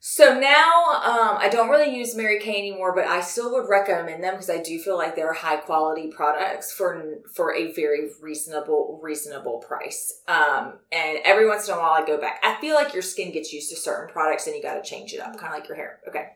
[0.00, 4.22] So now um, I don't really use Mary Kay anymore, but I still would recommend
[4.22, 9.00] them because I do feel like they're high quality products for for a very reasonable
[9.02, 10.22] reasonable price.
[10.28, 12.38] Um, and every once in a while I go back.
[12.44, 15.12] I feel like your skin gets used to certain products and you got to change
[15.12, 15.98] it up, kind of like your hair.
[16.06, 16.28] Okay,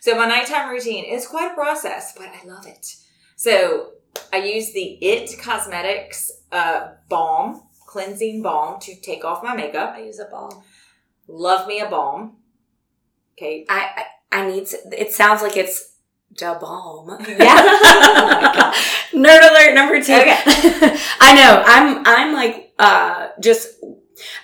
[0.00, 2.94] so my nighttime routine is quite a process, but I love it.
[3.34, 3.94] So
[4.32, 9.94] I use the It Cosmetics uh, balm cleansing balm to take off my makeup.
[9.96, 10.62] I use a balm.
[11.26, 12.36] Love me a balm.
[13.38, 14.78] Okay, I, I I need to.
[14.90, 15.94] It sounds like it's
[16.34, 17.16] da balm.
[17.26, 17.74] Yeah.
[18.10, 18.72] Oh.
[19.14, 20.12] Nerd alert number two.
[20.12, 20.36] Okay.
[21.20, 21.62] I know.
[21.64, 23.68] I'm I'm like uh just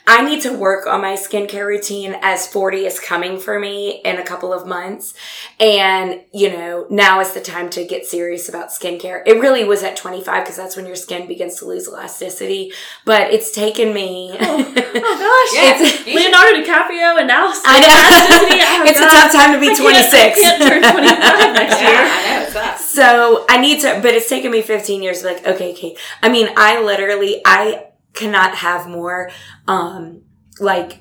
[0.07, 4.16] I need to work on my skincare routine as 40 is coming for me in
[4.18, 5.14] a couple of months.
[5.59, 9.22] And, you know, now is the time to get serious about skincare.
[9.27, 12.72] It really was at 25 because that's when your skin begins to lose elasticity.
[13.05, 14.37] But it's taken me.
[14.41, 15.55] Oh, oh gosh.
[15.55, 15.75] Yeah.
[15.75, 17.89] It's- Leonardo DiCaprio and now I know.
[17.89, 20.14] Oh, it's a tough time to be I can't- 26.
[20.14, 22.01] I can't turn 25 next yeah, year.
[22.01, 22.85] I know it sucks.
[22.95, 25.99] So I need to, but it's taken me 15 years like, okay, Kate.
[26.22, 29.31] I mean, I literally, I cannot have more,
[29.69, 30.23] um,
[30.61, 31.01] like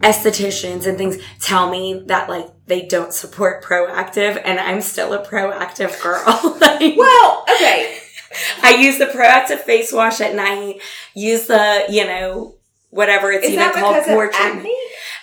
[0.00, 5.24] estheticians and things tell me that like they don't support Proactiv and I'm still a
[5.24, 6.24] Proactiv girl.
[6.60, 7.98] like, Well, okay.
[8.62, 10.80] I use the Proactiv face wash at night,
[11.14, 12.56] use the, you know,
[12.90, 14.08] whatever it's Is even called because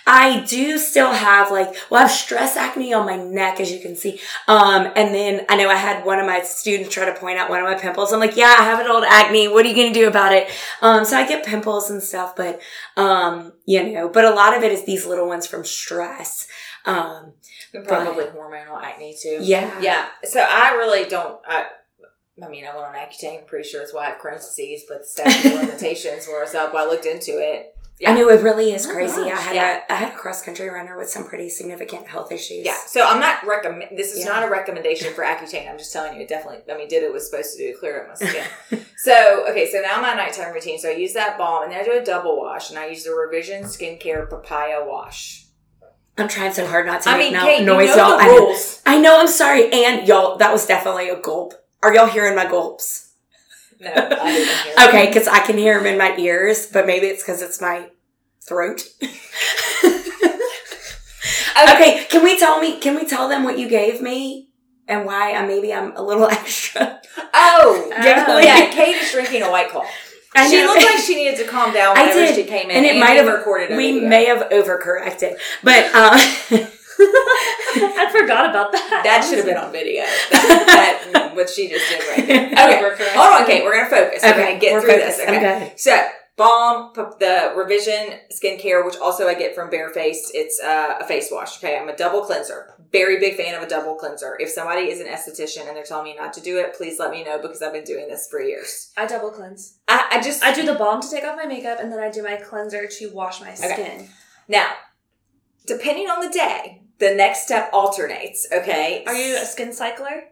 [0.04, 0.36] pore of treatment.
[0.36, 0.42] acne?
[0.42, 3.80] I do still have like, well, I have stress acne on my neck, as you
[3.80, 4.20] can see.
[4.48, 7.50] Um, and then I know I had one of my students try to point out
[7.50, 8.12] one of my pimples.
[8.12, 9.48] I'm like, yeah, I have an old acne.
[9.48, 10.48] What are you going to do about it?
[10.82, 12.60] Um, so I get pimples and stuff, but,
[12.96, 16.46] um, you know, but a lot of it is these little ones from stress.
[16.84, 17.32] Um,
[17.86, 19.38] Probably hormonal acne too.
[19.42, 19.80] yeah.
[19.80, 20.06] Yeah.
[20.24, 21.40] So I really don't.
[21.46, 21.66] I,
[22.42, 23.40] I mean, I went on Accutane.
[23.40, 26.54] I'm pretty sure it's why I have Crohn's disease, but the statute of limitations was
[26.54, 26.74] up.
[26.74, 27.76] I looked into it.
[28.06, 29.22] I know it really is Oh, crazy.
[29.30, 29.80] I had yeah.
[29.88, 32.64] a I had a cross country runner with some pretty significant health issues.
[32.64, 32.76] Yeah.
[32.86, 33.98] So I'm not recommend.
[33.98, 34.32] This is Yeah.
[34.32, 35.70] not a recommendation for Accutane.
[35.70, 36.60] I'm just telling you, it definitely.
[36.72, 38.44] I mean, did it was supposed to do to clear up my skin.
[38.96, 39.70] so okay.
[39.70, 40.78] So now my nighttime routine.
[40.78, 43.04] So I use that balm, and then I do a double wash, and I use
[43.04, 45.44] the Revision Skincare Papaya Wash.
[46.18, 48.18] I'm trying so hard not to I make mean, no- Kate, noise, you know y'all.
[48.20, 48.56] I know.
[48.86, 49.20] I know.
[49.20, 50.36] I'm sorry, and y'all.
[50.38, 51.54] That was definitely a gulp.
[51.82, 53.09] Are y'all hearing my gulps?
[53.80, 54.74] No, I didn't hear.
[54.76, 54.88] it.
[54.88, 57.88] Okay, because I can hear them in my ears, but maybe it's because it's my
[58.46, 58.82] throat.
[61.62, 62.78] okay, can we tell me?
[62.78, 64.48] Can we tell them what you gave me
[64.88, 65.32] and why?
[65.32, 67.00] I maybe I'm a little extra.
[67.34, 68.44] Oh, Giggly.
[68.44, 68.70] yeah.
[68.70, 69.84] Kate is drinking a white claw.
[70.34, 70.66] I she know.
[70.66, 73.26] looked like she needed to calm down whenever she came in, and it might have
[73.26, 73.76] recorded.
[73.76, 76.20] We may have overcorrected, but um,
[77.00, 79.00] I forgot about that.
[79.04, 80.04] That should have been on video.
[80.30, 82.46] That, that- what she just did right there.
[82.92, 83.64] Okay, hold on, Kate.
[83.64, 84.22] We're gonna focus.
[84.22, 85.18] We're okay, gonna get we're through focused.
[85.18, 85.28] this.
[85.28, 85.72] I'm Okay.
[85.76, 90.28] So, balm, the Revision skincare, which also I get from Bareface.
[90.34, 91.58] It's uh, a face wash.
[91.58, 92.74] Okay, I'm a double cleanser.
[92.92, 94.36] Very big fan of a double cleanser.
[94.40, 97.10] If somebody is an esthetician and they're telling me not to do it, please let
[97.12, 98.90] me know because I've been doing this for years.
[98.96, 99.78] I double cleanse.
[99.86, 102.10] I, I just I do the balm to take off my makeup, and then I
[102.10, 104.08] do my cleanser to wash my skin.
[104.48, 104.72] now,
[105.66, 108.46] depending on the day, the next step alternates.
[108.52, 110.24] Okay, Are you a skin cycler?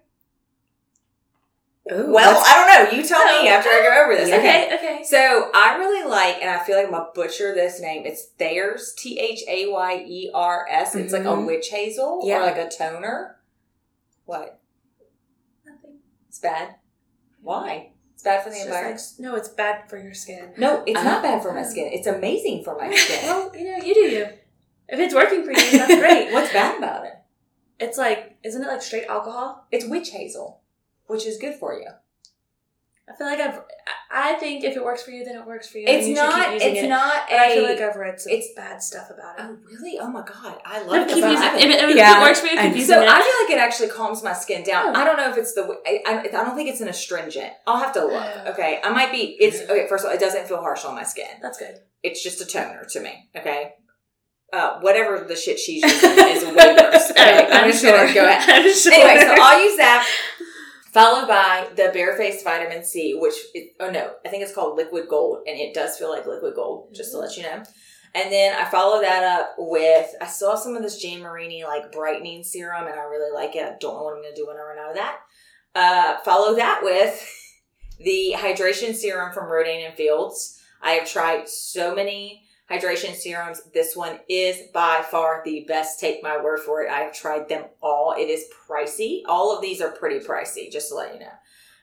[1.91, 2.99] Ooh, Well, I don't know.
[2.99, 4.29] You tell me after I go over this.
[4.29, 4.75] Okay.
[4.75, 5.03] Okay.
[5.05, 8.05] So I really like, and I feel like I'm gonna butcher this name.
[8.05, 10.95] It's Thayers, T H A Y E R S.
[10.95, 11.47] It's like a Mhm.
[11.47, 12.39] witch hazel Yeah.
[12.39, 13.41] or like a toner.
[14.27, 14.59] What?
[15.64, 16.01] Nothing.
[16.29, 16.75] It's bad.
[17.43, 17.93] Why?
[18.12, 19.01] It's bad for the It's environment.
[19.19, 20.53] like- no, it's bad for your skin.
[20.59, 21.71] no, it's not bad for my Oh.
[21.71, 21.89] skin.
[21.91, 23.27] It's amazing for my skin.
[23.27, 24.29] Well, you know, you do you.
[24.89, 26.32] If it's working for you, that's great.
[26.32, 27.12] What's bad about it?
[27.78, 29.66] It's like, isn't it like straight alcohol?
[29.70, 30.61] It's witch hazel,
[31.07, 31.89] which is good for you.
[33.11, 33.61] I feel like I've.
[34.11, 35.84] I think if it works for you, then it works for you.
[35.89, 36.53] It's you should keep not.
[36.55, 36.89] using It's it.
[36.89, 39.45] not But I feel like I've read some it's- bad stuff about it.
[39.47, 39.99] Oh really?
[39.99, 40.61] Oh my god!
[40.66, 41.30] I No, love keep it.
[41.30, 43.09] using If, it, if Yeah, it works for you, keep and using So it.
[43.09, 44.95] I feel like it actually calms my skin down.
[44.95, 45.01] Oh.
[45.01, 45.62] I don't know if it's the.
[45.86, 47.53] I, I, I don't think it's an astringent.
[47.66, 48.36] I'll have to look.
[48.49, 49.36] Okay, I might be.
[49.41, 49.86] It's okay.
[49.89, 51.28] First of all, it doesn't feel harsh on my skin.
[51.41, 51.78] That's good.
[52.03, 53.30] It's just a toner to me.
[53.36, 53.74] Okay.
[54.51, 57.11] Uh, whatever the shit she's using is way worse.
[57.11, 58.49] Okay, I'm, just gonna go ahead.
[58.49, 58.92] I'm sure.
[58.92, 60.09] Anyway, so I'll use that.
[60.92, 65.09] Followed by the Barefaced Vitamin C, which it, oh no, I think it's called Liquid
[65.09, 67.62] Gold, and it does feel like liquid gold, just to let you know.
[68.14, 71.92] And then I follow that up with I saw some of this Jane Marini like
[71.92, 73.64] brightening serum, and I really like it.
[73.64, 75.18] I don't know what I'm gonna do when I run out of that.
[75.74, 77.30] Uh, follow that with
[78.01, 80.59] the hydration serum from Rodan and Fields.
[80.80, 83.62] I have tried so many hydration serums.
[83.73, 85.99] This one is by far the best.
[85.99, 86.91] Take my word for it.
[86.91, 88.14] I have tried them all.
[88.16, 89.23] It is pricey.
[89.27, 91.33] All of these are pretty pricey, just to let you know.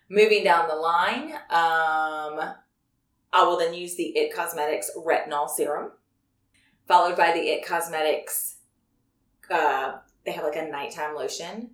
[0.09, 2.53] Moving down the line, um,
[3.33, 5.91] I will then use the It Cosmetics Retinol Serum,
[6.87, 8.57] followed by the It Cosmetics.
[9.49, 11.71] Uh, they have like a nighttime lotion,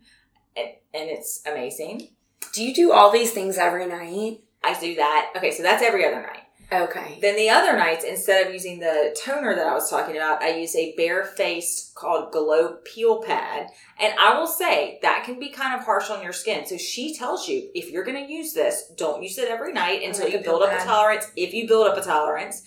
[0.55, 2.09] and, and it's amazing.
[2.53, 4.39] Do you do all these things every night?
[4.63, 5.33] I do that.
[5.35, 6.43] Okay, so that's every other night.
[6.73, 7.19] Okay.
[7.21, 10.55] Then the other nights, instead of using the toner that I was talking about, I
[10.55, 13.67] use a bare-faced called Glow Peel Pad.
[13.99, 16.65] And I will say that can be kind of harsh on your skin.
[16.65, 20.01] So she tells you if you're going to use this, don't use it every night
[20.03, 21.29] until like you build up a tolerance.
[21.35, 22.63] If you build up a tolerance,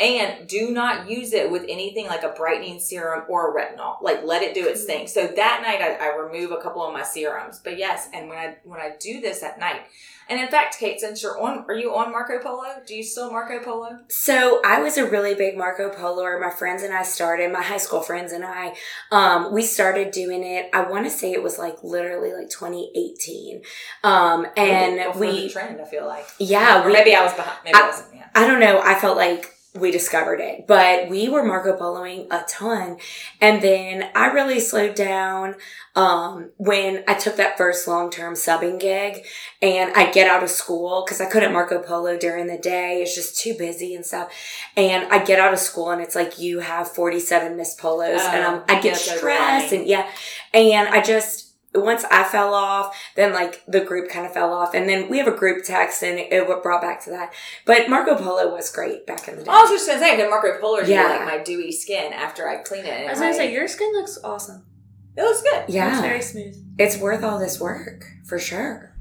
[0.00, 4.00] and do not use it with anything like a brightening serum or a retinol.
[4.00, 5.08] Like let it do its thing.
[5.08, 7.60] So that night I, I remove a couple of my serums.
[7.62, 9.82] But yes, and when I when I do this at night,
[10.28, 12.64] and in fact, Kate, since you're on, are you on Marco Polo?
[12.86, 13.98] Do you still Marco Polo?
[14.08, 16.38] So I was a really big Marco Polo.
[16.38, 18.74] My friends and I started, my high school friends and I,
[19.10, 20.70] um, we started doing it.
[20.72, 23.62] I want to say it was like literally like 2018.
[24.04, 25.80] Um, and we, trend.
[25.80, 27.58] I feel like, yeah, we, maybe I was behind.
[27.64, 28.14] Maybe I, I- wasn't.
[28.14, 28.28] Yeah.
[28.34, 28.80] I don't know.
[28.80, 32.96] I felt like we discovered it, but we were Marco Poloing a ton.
[33.40, 35.56] And then I really slowed down,
[35.94, 39.24] um, when I took that first long-term subbing gig
[39.60, 43.02] and I get out of school because I couldn't Marco Polo during the day.
[43.02, 44.32] It's just too busy and stuff.
[44.76, 48.44] And I get out of school and it's like, you have 47 missed polos and
[48.44, 50.08] Oh, I'm, I get stressed and yeah.
[50.54, 54.74] And I just, once I fell off, then like the group kind of fell off,
[54.74, 57.32] and then we have a group text, and it, it brought back to that.
[57.66, 59.50] But Marco Polo was great back in the day.
[59.50, 60.86] I was just gonna say, the Marco Polo yeah.
[60.86, 61.08] Yeah.
[61.18, 63.06] like my dewy skin after I clean it.
[63.06, 64.64] I was gonna my- say your skin looks awesome.
[65.16, 66.56] it looks good, Yeah, It's yeah, very smooth.
[66.78, 68.94] it's worth all this work for sure.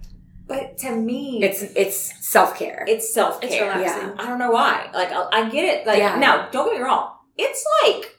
[0.48, 2.84] but to me, It's it's self care.
[2.88, 3.72] it's self It's care.
[3.74, 4.20] relaxing.
[4.20, 4.90] I don't know why.
[4.94, 5.88] Like I, I get it.
[5.88, 6.18] Like Yeah.
[6.18, 7.14] now, don't get me wrong.
[7.38, 8.17] It's like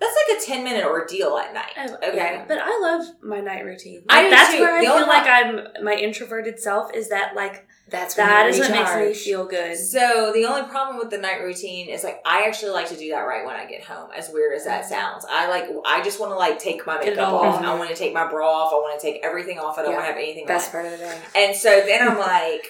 [0.00, 1.72] that's like a ten minute ordeal at night.
[1.78, 2.16] Oh, okay.
[2.16, 2.44] yeah.
[2.46, 4.02] But I love my night routine.
[4.08, 4.60] I Like, do that's too.
[4.60, 8.60] where I The feel like I'm my introverted self is that like That's that you
[8.60, 9.76] what makes me feel good.
[9.78, 13.10] So the only problem with the night routine is like I actually like to do
[13.10, 14.10] that right when I get home.
[14.14, 14.70] As weird as Mm-hmm.
[14.70, 17.62] that sounds, I like I just want to like take my makeup off.
[17.62, 18.72] I want to take my bra off.
[18.72, 19.78] I want to take everything off.
[19.78, 19.96] I don't Yeah.
[19.98, 20.82] want to have anything Best on.
[20.82, 21.18] part of the day.
[21.36, 22.66] And so then I'm like,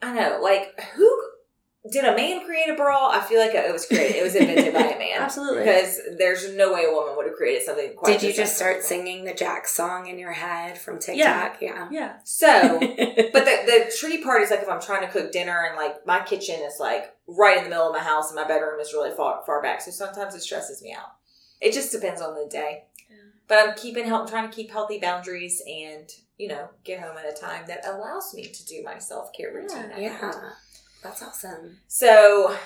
[0.00, 1.24] I know, like who
[1.90, 3.10] did a man create a bra?
[3.10, 4.16] I feel like it was created.
[4.16, 5.16] It was invented by a man.
[5.18, 5.64] Absolutely.
[5.64, 8.20] Because there's no way a woman would have created something quite.
[8.20, 11.58] Did you just start singing the Jack song in your head from TikTok?
[11.60, 11.88] Yeah.
[11.90, 12.16] yeah.
[12.24, 15.76] So But the, the tricky part is like if I'm trying to cook dinner and
[15.76, 18.80] like my kitchen is like right in the middle of my house and my bedroom
[18.80, 21.12] is really far far back, so sometimes it stresses me out.
[21.60, 22.84] It just depends on the day.
[23.48, 27.24] But I'm keeping help, trying to keep healthy boundaries and you know get home at
[27.24, 29.90] a time that allows me to do my self care routine.
[29.90, 30.32] at yeah.
[31.02, 31.78] That's awesome.
[31.86, 32.56] So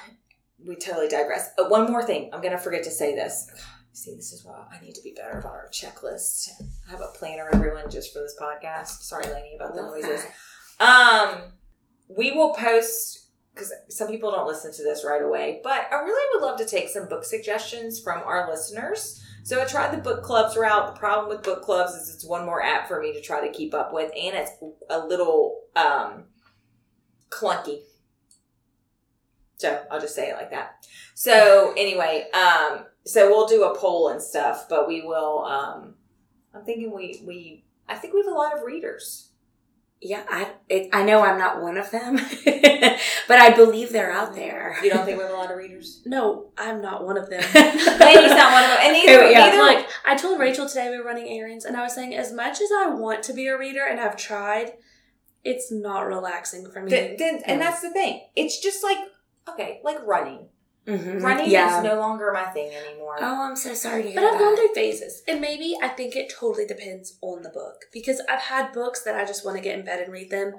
[0.66, 1.50] we totally digress.
[1.58, 3.50] Uh, one more thing, I'm gonna forget to say this.
[3.92, 6.48] See, this is why I need to be better about our checklist.
[6.88, 9.02] I have a planner, everyone, just for this podcast.
[9.02, 10.24] Sorry, Lainey, about the noises.
[10.80, 11.52] Um,
[12.08, 16.28] we will post because some people don't listen to this right away, but I really
[16.32, 19.22] would love to take some book suggestions from our listeners.
[19.44, 20.94] So I tried the book clubs route.
[20.94, 23.52] The problem with book clubs is it's one more app for me to try to
[23.52, 24.52] keep up with, and it's
[24.88, 26.24] a little um
[27.28, 27.80] clunky.
[29.62, 30.86] So I'll just say it like that.
[31.14, 35.44] So anyway, um, so we'll do a poll and stuff, but we will.
[35.44, 35.94] Um,
[36.52, 39.28] I'm thinking we we I think we have a lot of readers.
[40.00, 42.16] Yeah, I it, I know I'm not one of them,
[43.28, 44.76] but I believe they're out there.
[44.82, 46.02] You don't think we have a lot of readers?
[46.06, 47.40] No, I'm not one of them.
[47.54, 49.46] Lainey's not one of them, and neither, yeah.
[49.46, 52.32] neither like I told Rachel today we were running errands, and I was saying as
[52.32, 54.72] much as I want to be a reader and have tried,
[55.44, 56.90] it's not relaxing for me.
[56.90, 58.22] Then, then, and that's the thing.
[58.34, 58.98] It's just like
[59.48, 60.48] okay, like running.
[60.86, 61.22] Mhm.
[61.22, 61.78] Running yeah.
[61.78, 63.16] is no longer my thing anymore.
[63.20, 66.66] Oh, I'm so sorry But I've gone through phases, and maybe I think it totally
[66.66, 69.84] depends on the book because I've had books that I just want to get in
[69.84, 70.54] bed and read them,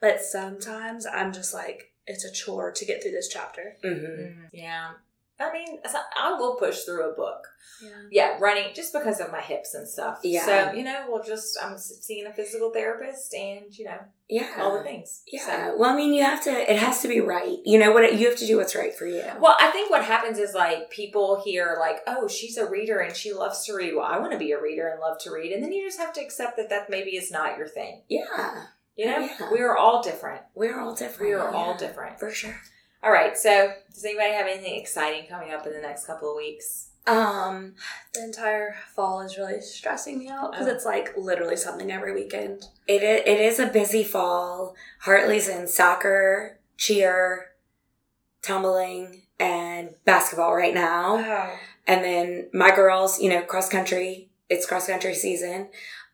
[0.00, 3.76] But sometimes I'm just like, it's a chore to get through this chapter.
[3.82, 4.22] Mm-hmm.
[4.22, 4.92] Mm, yeah.
[5.38, 5.78] I mean,
[6.18, 7.46] I will push through a book.
[7.82, 7.90] Yeah.
[8.10, 10.20] Yeah, running just because of my hips and stuff.
[10.22, 10.46] Yeah.
[10.46, 13.98] So you know, we'll just I'm seeing a physical therapist, and you know
[14.30, 14.48] Yeah.
[14.58, 15.22] all the things.
[15.30, 15.44] Yeah.
[15.44, 16.50] So- Well, I mean, you have to.
[16.50, 17.58] It has to be right.
[17.66, 18.04] You know what?
[18.04, 19.22] It, you have to do what's right for you.
[19.38, 23.14] Well, I think what happens is like people hear like, oh, she's a reader and
[23.14, 23.94] she loves to read.
[23.94, 25.98] Well, I want to be a reader and love to read, and then you just
[26.00, 28.02] have to accept that that maybe is not your thing.
[28.08, 28.64] yeah.
[28.98, 29.52] You know, Yeah.
[29.52, 30.40] we are all different.
[30.54, 31.28] We're all different.
[31.30, 32.18] We are all different.
[32.18, 32.58] for sure.
[33.02, 33.36] All right.
[33.36, 36.88] So, does anybody have anything exciting coming up in the next couple of weeks?
[37.06, 37.74] Um.
[38.14, 40.70] The entire fall is really stressing me out because Oh.
[40.72, 42.64] it's like literally something every weekend.
[42.88, 44.74] It is, it is a busy fall.
[45.00, 47.52] Hartley's in soccer, cheer,
[48.42, 51.16] tumbling, and basketball right now.
[51.16, 51.56] Wow.
[51.86, 54.30] And then my girls, you know, cross country.
[54.48, 55.68] It's cross country season.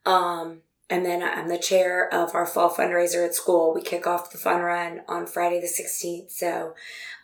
[0.05, 0.63] Um,
[0.93, 3.73] and then I'm the chair of our fall fundraiser at school.
[3.75, 6.31] We kick off the fun run on Friday the 16th.
[6.31, 6.75] So,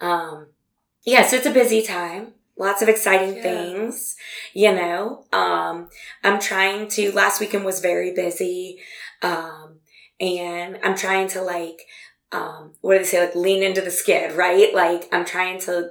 [0.00, 0.46] um,
[1.04, 2.32] yeah, so it's a busy time.
[2.56, 3.42] Lots of exciting Yeah.
[3.42, 4.16] things,
[4.54, 5.26] you know.
[5.34, 5.90] Um,
[6.24, 8.80] I'm trying to, last weekend was very busy.
[9.20, 9.80] Um,
[10.18, 11.82] and I'm trying to like,
[12.32, 13.20] um, what do they say?
[13.20, 14.74] Like lean into the skid, right?
[14.74, 15.90] Like I'm trying to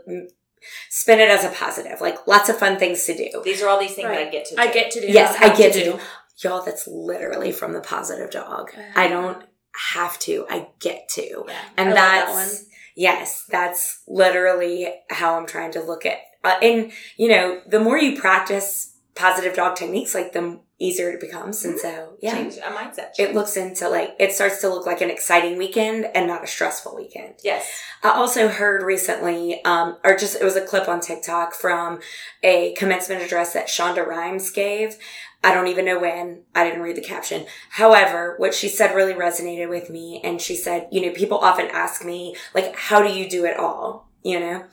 [0.89, 3.30] spin it as a positive, like lots of fun things to do.
[3.43, 4.28] These are all these things Right.
[4.28, 4.55] I get to.
[4.55, 4.61] Do.
[4.61, 5.07] I get to do.
[5.07, 5.99] Yes, not I get to do.
[6.43, 8.71] Y'all, that's literally from the positive dog.
[8.95, 9.43] I don't
[9.93, 11.45] have to, I get to.
[11.47, 11.61] Yeah.
[11.77, 12.69] And I that that's, one.
[12.95, 17.97] yes, that's literally how I'm trying to look at, uh, and you know, the more
[17.97, 21.65] you practice positive dog techniques, like the easier it becomes.
[21.65, 22.33] And so, yeah.
[22.33, 23.09] Change a mindset.
[23.17, 26.47] It looks into like, it starts to look like an exciting weekend and not a
[26.47, 27.33] stressful weekend.
[27.43, 27.81] yes.
[28.03, 31.99] I also heard recently, um, or just it was a clip on TikTok from
[32.43, 34.97] a commencement address that Shonda Rhimes gave.
[35.43, 36.43] I don't even know when.
[36.55, 37.45] I didn't read the caption.
[37.71, 40.19] However, what she said really resonated with me.
[40.23, 43.57] And she said, you know, people often ask me, like, how do you do it
[43.57, 44.09] all?
[44.23, 44.65] You know?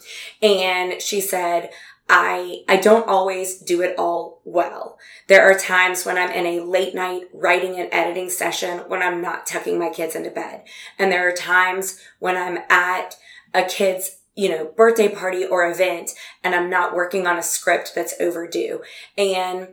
[0.42, 1.70] And she said,
[2.08, 4.98] I, I don't always do it all well.
[5.28, 9.22] There are times when I'm in a late night writing and editing session when I'm
[9.22, 10.64] not tucking my kids into bed.
[10.98, 13.16] And there are times when I'm at
[13.54, 16.10] a kid's, you know, birthday party or event
[16.42, 18.82] and I'm not working on a script that's overdue.
[19.16, 19.68] And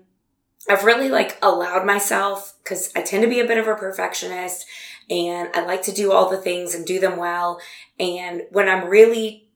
[0.70, 4.66] I've really like allowed myself because I tend to be a bit of a perfectionist
[5.09, 7.59] and I like to do all the things and do them well.
[7.99, 9.47] And when I'm really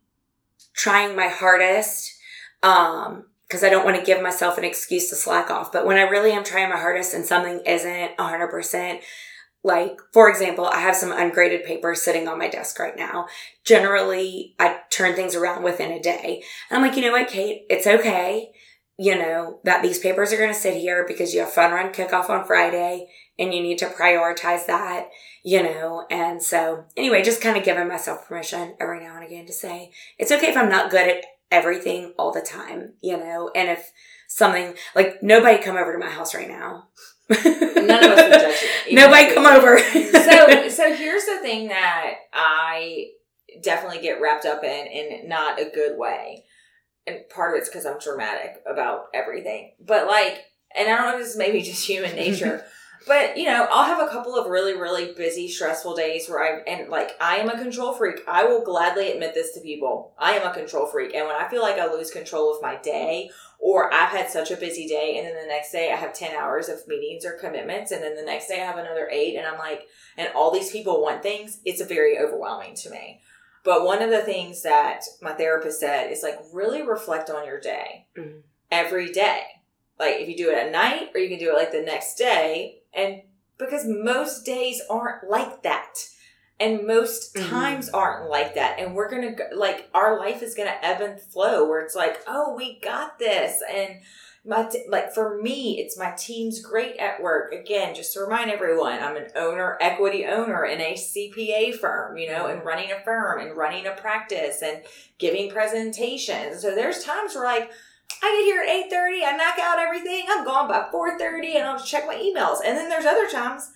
[0.74, 2.14] trying my hardest,
[2.64, 5.98] um, because I don't want to give myself an excuse to slack off, but when
[5.98, 9.00] I really am trying my hardest and something isn't 100%,
[9.64, 13.28] like, for example, I have some ungraded paper sitting on my desk right now.
[13.64, 16.44] Generally, I turn things around within a day.
[16.70, 17.66] And I'm like, you know what, Kate?
[17.70, 18.52] It's okay.
[18.98, 21.92] You know, that these papers are going to sit here because you have fun run
[21.92, 25.10] kickoff on Friday and you need to prioritize that,
[25.44, 26.06] you know?
[26.10, 29.92] And so anyway, just kind of giving myself permission every now and again to say,
[30.18, 33.52] it's okay if I'm not good at everything all the time, you know?
[33.54, 33.92] And if
[34.28, 36.88] something like nobody come over to my house right now.
[37.30, 38.96] None of us would judge you.
[38.96, 39.80] Nobody come over.
[39.80, 43.08] so so here's the thing that I
[43.64, 46.44] definitely get wrapped up in in not a good way.
[47.08, 49.74] And part of it's because I'm dramatic about everything.
[49.80, 50.46] But like
[50.76, 52.66] and I don't know if this is maybe just human nature.
[53.08, 56.62] But you know, I'll have a couple of really, really busy, stressful days where I
[56.64, 58.22] and like I am a control freak.
[58.28, 60.14] I will gladly admit this to people.
[60.18, 62.78] I am a control freak, and when I feel like I lose control of my
[62.78, 63.30] day,
[63.60, 66.36] or I've had such a busy day, and then the next day I have ten
[66.36, 69.46] hours of meetings or commitments, and then the next day I have another eight, and
[69.46, 69.84] I'm like,
[70.18, 71.60] and all these people want things.
[71.64, 73.22] It's very overwhelming to me.
[73.66, 77.60] But one of the things that my therapist said is like really reflect on your
[77.60, 78.44] day Mhm.
[78.72, 79.42] every day.
[80.00, 82.16] Like if you do it at night or you can do it like the next
[82.16, 82.84] day.
[82.94, 83.24] And
[83.58, 85.96] because most days aren't like that.
[86.60, 87.50] And most Mhm.
[87.50, 88.80] times aren't like that.
[88.80, 91.96] And we're going to, like, our life is going to ebb and flow where it's
[91.96, 93.62] like, oh, we got this.
[93.70, 94.02] And
[94.46, 97.52] my, t- like, for me, it's my team's great at work.
[97.52, 102.30] Again, just to remind everyone, I'm an owner, equity owner in a CPA firm, you
[102.30, 104.84] know, and running a firm and running a practice and
[105.18, 106.62] giving presentations.
[106.62, 107.72] So there's times where, like,
[108.22, 109.26] I get here at eight thirty.
[109.26, 110.26] I knock out everything.
[110.30, 112.60] I'm gone by four thirty, and I'll check my emails.
[112.64, 113.72] And then there's other times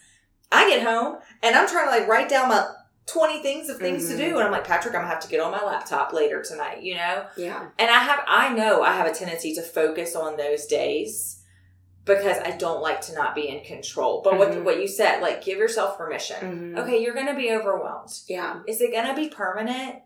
[0.51, 2.67] I get home and I'm trying to like write down my
[3.12, 4.12] twenty things of things Mhm.
[4.12, 6.41] to do, and I'm like Patrick, I'm gonna have to get on my laptop later
[6.43, 6.82] tonight.
[6.82, 7.68] You know, yeah.
[7.78, 11.41] and I have I know I have a tendency to focus on those days
[12.05, 14.22] because I don't like to not be in control.
[14.24, 14.64] But what Mhm.
[14.64, 16.74] what you said, like give yourself permission.
[16.76, 16.80] Mhm.
[16.84, 18.12] Okay, you're gonna be overwhelmed.
[18.28, 18.62] Yeah.
[18.68, 19.97] Is it gonna be permanent?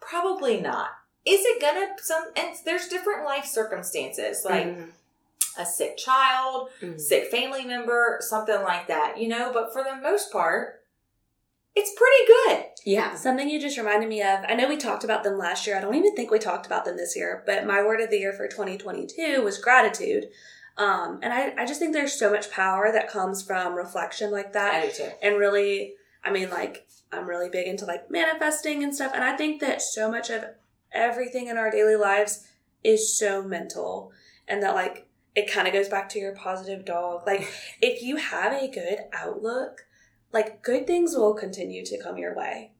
[0.00, 0.88] Probably not.
[1.24, 4.92] Is it gonna some and there's different life circumstances like Mhm.
[5.58, 6.98] a sick child, Mhm.
[7.00, 10.79] sick family member, something like that, you know, but for the most part,
[11.74, 12.64] it's pretty good.
[12.84, 13.14] Yeah.
[13.14, 14.40] Something you just reminded me of.
[14.48, 15.76] I know we talked about them last year.
[15.76, 18.18] I don't even think we talked about them this year, but my word of the
[18.18, 20.26] year for 2022 was gratitude.
[20.76, 24.52] Um, and I, I just think there's so much power that comes from reflection like
[24.54, 24.74] that.
[24.74, 25.08] I do too.
[25.22, 25.94] and really
[26.24, 29.80] i mean like i'm really big into like manifesting and stuff and i think that
[29.82, 30.44] so much of
[30.92, 32.46] everything in our daily lives
[32.84, 34.12] is so mental
[34.48, 37.48] and that like it kind of goes back to your positive dog like
[37.80, 39.86] if you have a good outlook
[40.32, 42.72] like good things will continue to come your way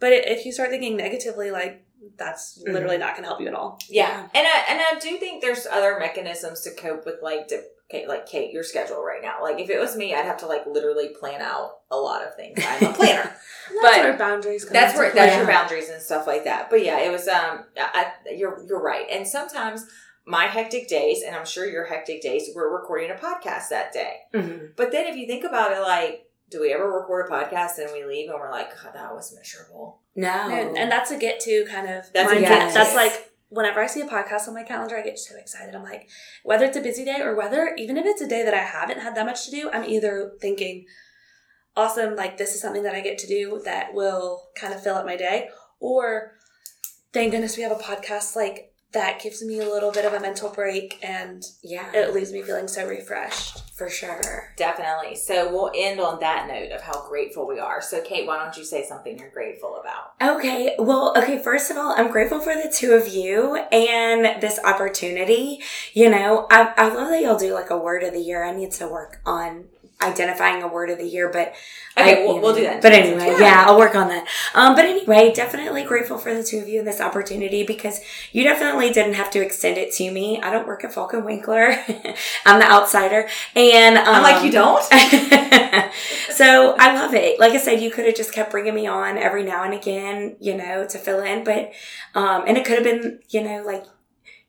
[0.00, 1.84] but if you start thinking negatively like
[2.16, 4.28] that's literally not going to help you at all Yeah.
[4.34, 8.06] And I and I do think there's other mechanisms to cope with like to okay,
[8.06, 9.42] like Kate, your schedule right now.
[9.42, 12.34] Like if it was me, I'd have to like literally plan out a lot of
[12.34, 12.58] things.
[12.66, 13.22] I'm a planner.
[13.22, 16.68] that's But where boundaries come that's where that's your boundaries and stuff like that.
[16.68, 19.06] But yeah, it was um I, you're you're right.
[19.10, 19.86] And sometimes
[20.26, 24.16] my hectic days, and I'm sure your hectic days, we're recording a podcast that day.
[24.34, 27.78] hmm But then if you think about it, like, do we ever record a podcast
[27.78, 30.00] and we leave and we're like, God, that was miserable.
[30.14, 30.30] No.
[30.30, 32.74] and, and that's a get to kind of That's a get to.
[32.74, 35.74] That's like whenever I see a podcast on my calendar, I get so excited.
[35.74, 36.08] I'm like,
[36.44, 39.00] whether it's a busy day or whether even if it's a day that I haven't
[39.00, 40.86] had that much to do, I'm either thinking,
[41.76, 44.94] awesome, like this is something that I get to do that will kind of fill
[44.94, 45.48] up my day,
[45.80, 46.34] or
[47.12, 50.20] thank goodness we have a podcast like that gives me a little bit of a
[50.20, 53.60] mental break and yeah, it leaves me feeling so refreshed.
[53.74, 54.52] for sure.
[54.56, 55.16] Definitely.
[55.16, 57.82] So we'll end on that note of how grateful we are.
[57.82, 60.36] So, Kate, why don't you say something you're grateful about?
[60.36, 64.58] Okay, well, okay, first of all, I'm grateful for the two of you and this
[64.64, 65.60] opportunity.
[65.92, 68.44] You know, I, I love that y'all do like a word of the year.
[68.44, 69.64] I need to work on
[70.04, 71.54] identifying a word of the year, but
[71.96, 72.82] Okay, I- we'll, we'll do that.
[72.82, 73.38] But anyway, Yeah.
[73.38, 73.64] yeah.
[73.68, 74.26] I'll work on that.
[74.54, 78.00] Um, but anyway, definitely grateful for the two of you and this opportunity because
[78.32, 80.40] you definitely didn't have to extend it to me.
[80.42, 81.70] I don't work at Faulk and Winkler.
[82.46, 84.82] I'm the outsider, and um, I'm like, you don't?
[86.30, 87.38] so I love it.
[87.38, 90.36] Like I said, you could have just kept bringing me on every now and again,
[90.40, 91.44] you know, to fill in.
[91.44, 91.72] But
[92.14, 93.84] um, and it could have been, you know, like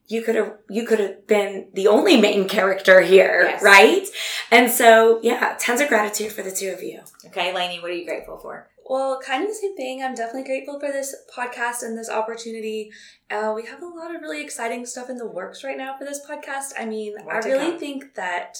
[0.07, 3.63] you could have you could have been the only main character here, Yes.
[3.63, 4.05] right?
[4.51, 7.01] And so yeah, tons of gratitude for the two of you.
[7.27, 8.69] Okay, Lainey, what are you grateful for?
[8.87, 10.03] Well, kind of the same thing.
[10.03, 12.91] I'm definitely grateful for this podcast and this opportunity.
[13.31, 16.05] Uh, we have a lot of really exciting stuff in the works right now for
[16.05, 16.73] this podcast.
[16.79, 17.79] I mean, More I really come.
[17.79, 18.59] think that,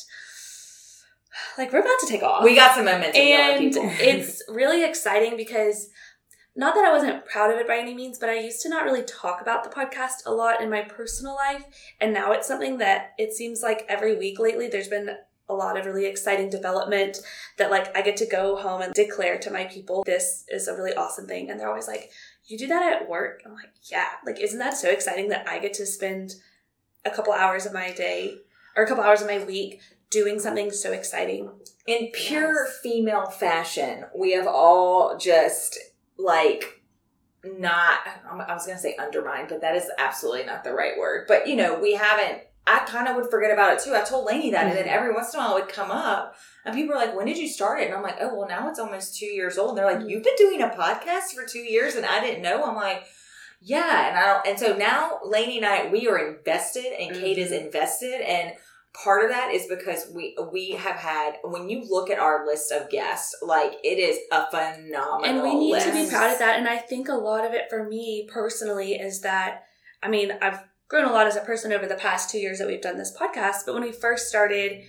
[1.60, 2.44] like, we're about to take off.
[2.44, 5.90] We got some momentum, and it's really exciting because
[6.56, 8.86] not that I wasn't proud of it by any means, but I used to not
[8.86, 11.66] really talk about the podcast a lot in my personal life.
[12.00, 15.10] And now it's something that it seems like every week lately there's been
[15.48, 17.20] a lot of really exciting development
[17.58, 20.76] that like I get to go home and declare to my people this is a
[20.76, 21.50] really awesome thing.
[21.52, 22.10] And they're always like,
[22.46, 23.42] You do that at work?
[23.46, 24.08] I'm like, Yeah.
[24.26, 26.36] Like, isn't that so exciting that I get to spend
[27.04, 28.38] a couple hours of my day
[28.78, 31.52] or a couple hours of my week doing something so exciting?
[31.86, 32.80] In pure Yes.
[32.82, 35.78] female fashion, we have all just
[36.18, 36.82] like
[37.44, 38.00] not,
[38.30, 41.26] I was going to say undermined, but that is absolutely not the right word.
[41.28, 43.94] But you know, we haven't, I kind of would forget about it too.
[43.94, 44.96] I told Lainey that, and then mm-hmm.
[44.96, 46.36] every once in a while it would come up,
[46.66, 47.88] and people are like, When did you start it?
[47.88, 49.70] And I'm like, Oh, well, now it's almost two years old.
[49.70, 50.10] And they're like, mm-hmm.
[50.10, 52.64] You've been doing a podcast for two years, and I didn't know.
[52.64, 53.06] I'm like,
[53.62, 57.38] yeah, and I don't, and so now Lainey and I we are invested, and Kate
[57.38, 57.66] is mm-hmm.
[57.66, 58.54] invested, and
[59.04, 62.72] part of that is because we we have had when you look at our list
[62.72, 66.58] of guests, like it is a phenomenal and we need to be proud of that
[66.58, 69.64] and i think a lot of it for me personally is that
[70.02, 72.68] i mean i've grown a lot as a person over the past two years that
[72.68, 74.84] we've done this podcast but when we first started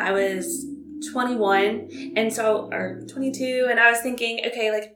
[0.00, 0.66] i was
[1.12, 4.95] 21 and so or 22 and i was thinking okay like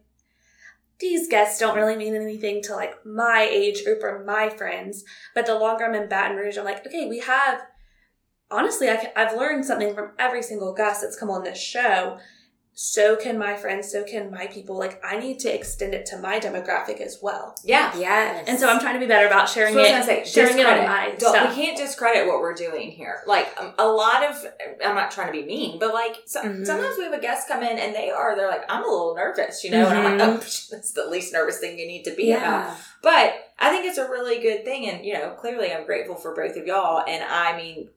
[1.00, 5.46] these guests don't really mean anything to like my age group or my friends but
[5.46, 7.60] the longer i'm in baton rouge i'm like okay we have
[8.50, 12.18] honestly I can, i've learned something from every single guest that's come on this show
[12.82, 14.74] so can my friends, so can my people.
[14.78, 17.54] Like, I need to extend it to my demographic as well.
[17.62, 17.94] Yeah.
[17.94, 18.46] Yes.
[18.48, 20.58] And so I'm trying to be better about sharing So I was it, say, sharing
[20.58, 21.54] it on my Don't- stuff.
[21.54, 23.20] We can't discredit what we're doing here.
[23.26, 24.46] Like um, a lot of,
[24.82, 26.64] I'm not trying to be mean, but like so, Mhm.
[26.64, 29.14] sometimes we have a guest come in and they are, they're like, I'm a little
[29.14, 30.36] nervous, you know, and I'm like, Mhm.
[30.36, 30.36] oh,
[30.74, 32.78] that's the least nervous thing you need to be about.
[33.02, 34.88] But I think it's a really good thing.
[34.88, 37.04] And, you know, clearly I'm grateful for both of y'all.
[37.06, 37.90] And I mean,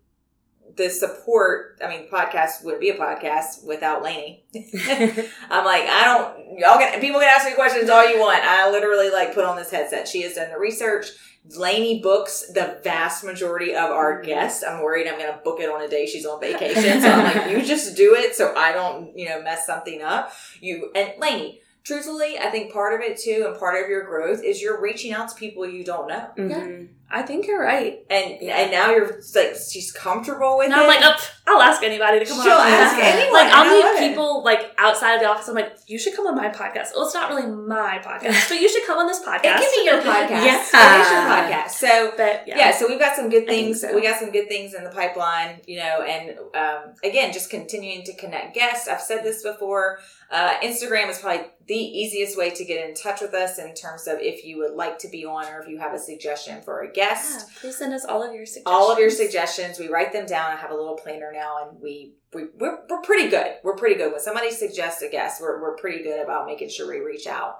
[0.75, 4.43] the support, I mean, podcast wouldn't be a podcast without Lainey.
[4.55, 8.43] I'm like, I don't, y'all can, people can ask me questions all you want.
[8.43, 10.07] I literally like put on this headset.
[10.07, 11.07] She has done the research.
[11.57, 14.25] Lainey books the vast majority of our Mhm.
[14.27, 14.63] guests.
[14.63, 17.01] I'm worried I'm going to book it on a day she's on vacation.
[17.01, 20.31] So I'm like, you just do it so I don't, you know, mess something up.
[20.61, 24.41] You, and Lainey, truthfully, I think part of it too, and part of your growth
[24.41, 26.87] is you're reaching out to people you don't know, Mhm.
[27.11, 28.03] I think you're right.
[28.09, 28.57] and Yeah.
[28.57, 30.79] and now you're like she's comfortable with And it.
[30.79, 32.43] I'm like, oh, I'll ask anybody to come on.
[32.43, 33.03] She'll ask podcast.
[33.21, 33.33] anyone.
[33.33, 35.47] Like I'll meet people like outside of the office.
[35.47, 36.95] I'm like, you should come on my podcast.
[36.95, 39.43] Well, it's not really my podcast, but you should come on this podcast.
[39.43, 40.43] It can be your podcast.
[40.73, 40.97] Yeah.
[40.97, 41.69] It is your podcast.
[41.71, 42.57] So But yeah.
[42.57, 43.81] yeah, so we've got some good things.
[43.81, 43.93] so.
[43.93, 48.03] We got some good things in the pipeline, you know, and um, again, just continuing
[48.05, 48.87] to connect guests.
[48.87, 49.99] I've said this before.
[50.31, 54.07] Uh, Instagram is probably the easiest way to get in touch with us in terms
[54.07, 56.81] of if you would like to be on or if you have a suggestion for
[56.81, 57.47] a guest.
[57.47, 58.65] Yeah, please send us all of your suggestions.
[58.67, 60.51] All of your suggestions, we write them down.
[60.51, 63.55] I have a little planner now, and we, we we're, we're pretty good.
[63.63, 65.41] We're pretty good when somebody suggests a guest.
[65.41, 67.59] We're we're pretty good about making sure we reach out.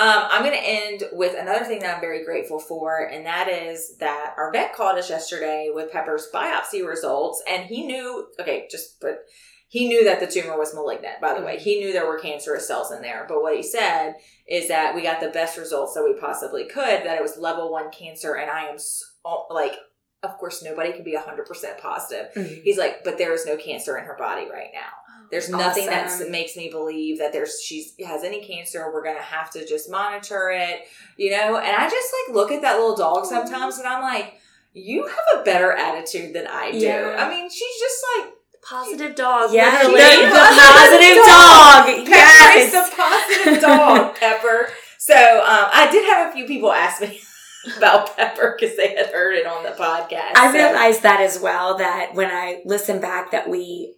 [0.00, 3.48] Um, I'm going to end with another thing that I'm very grateful for, and that
[3.48, 8.28] is that our vet called us yesterday with Pepper's biopsy results, and he knew.
[8.38, 9.24] Okay, just but
[9.68, 11.20] he knew that the tumor was malignant.
[11.20, 13.26] By the way, he knew there were cancerous cells in there.
[13.28, 14.14] But what he said
[14.46, 17.04] is that we got the best results that we possibly could.
[17.04, 19.74] That it was level one cancer, and I am so, like,
[20.22, 22.32] of course, nobody can be 100 percent positive.
[22.34, 22.62] Mhm.
[22.62, 24.88] He's like, but there is no cancer in her body right now.
[25.30, 28.90] There's nothing that makes me believe that there's she has any cancer.
[28.90, 30.86] We're gonna have to just monitor it,
[31.18, 31.58] you know.
[31.58, 34.40] And I just like look at that little dog sometimes, and I'm like,
[34.72, 36.78] you have a better attitude than I do.
[36.78, 37.16] Yeah.
[37.18, 38.32] I mean, she's just like
[38.68, 39.52] positive dog.
[39.52, 41.86] Yeah, the, the Positive dog.
[41.86, 42.06] dog.
[42.06, 42.66] Pepper Yes.
[42.66, 44.68] is the positive dog, Pepper.
[44.98, 47.20] So um, I did have a few people ask me
[47.78, 50.32] about Pepper because they had heard it on the podcast.
[50.36, 51.78] I So- realized that as well.
[51.78, 53.94] That when I listened back, that we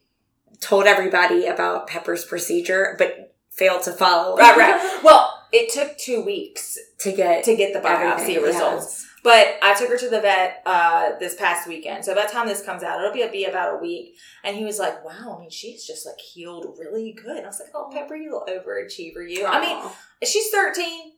[0.60, 5.00] told everybody about Pepper's procedure, but failed to follow right, right.
[5.02, 9.06] Well, it took two weeks to get to get the biopsy results.
[9.22, 12.04] But I took her to the vet uh, this past weekend.
[12.04, 14.16] So by the time this comes out, it'll be, be about a week.
[14.44, 17.36] And he was like, wow, I mean, she's just like healed really good.
[17.36, 19.44] And I was like, oh, Pepper, you little overachiever, you.
[19.46, 19.78] I mean,
[20.24, 21.12] she's 13.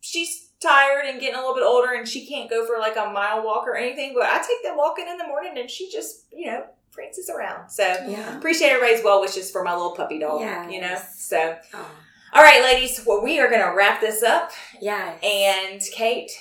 [0.00, 3.10] She's tired and getting a little bit older and she can't go for like a
[3.12, 4.14] mile walk or anything.
[4.14, 7.70] But I take them walking in the morning and she just, you know, prances around.
[7.70, 8.36] So yeah.
[8.36, 10.72] appreciate everybody's well wishes for my little puppy dog, Yes.
[10.72, 10.98] you know?
[11.16, 11.90] So, Aw.
[12.34, 14.50] all right, ladies, well, we are going to wrap this up.
[14.80, 15.12] Yeah.
[15.22, 16.32] And Kate,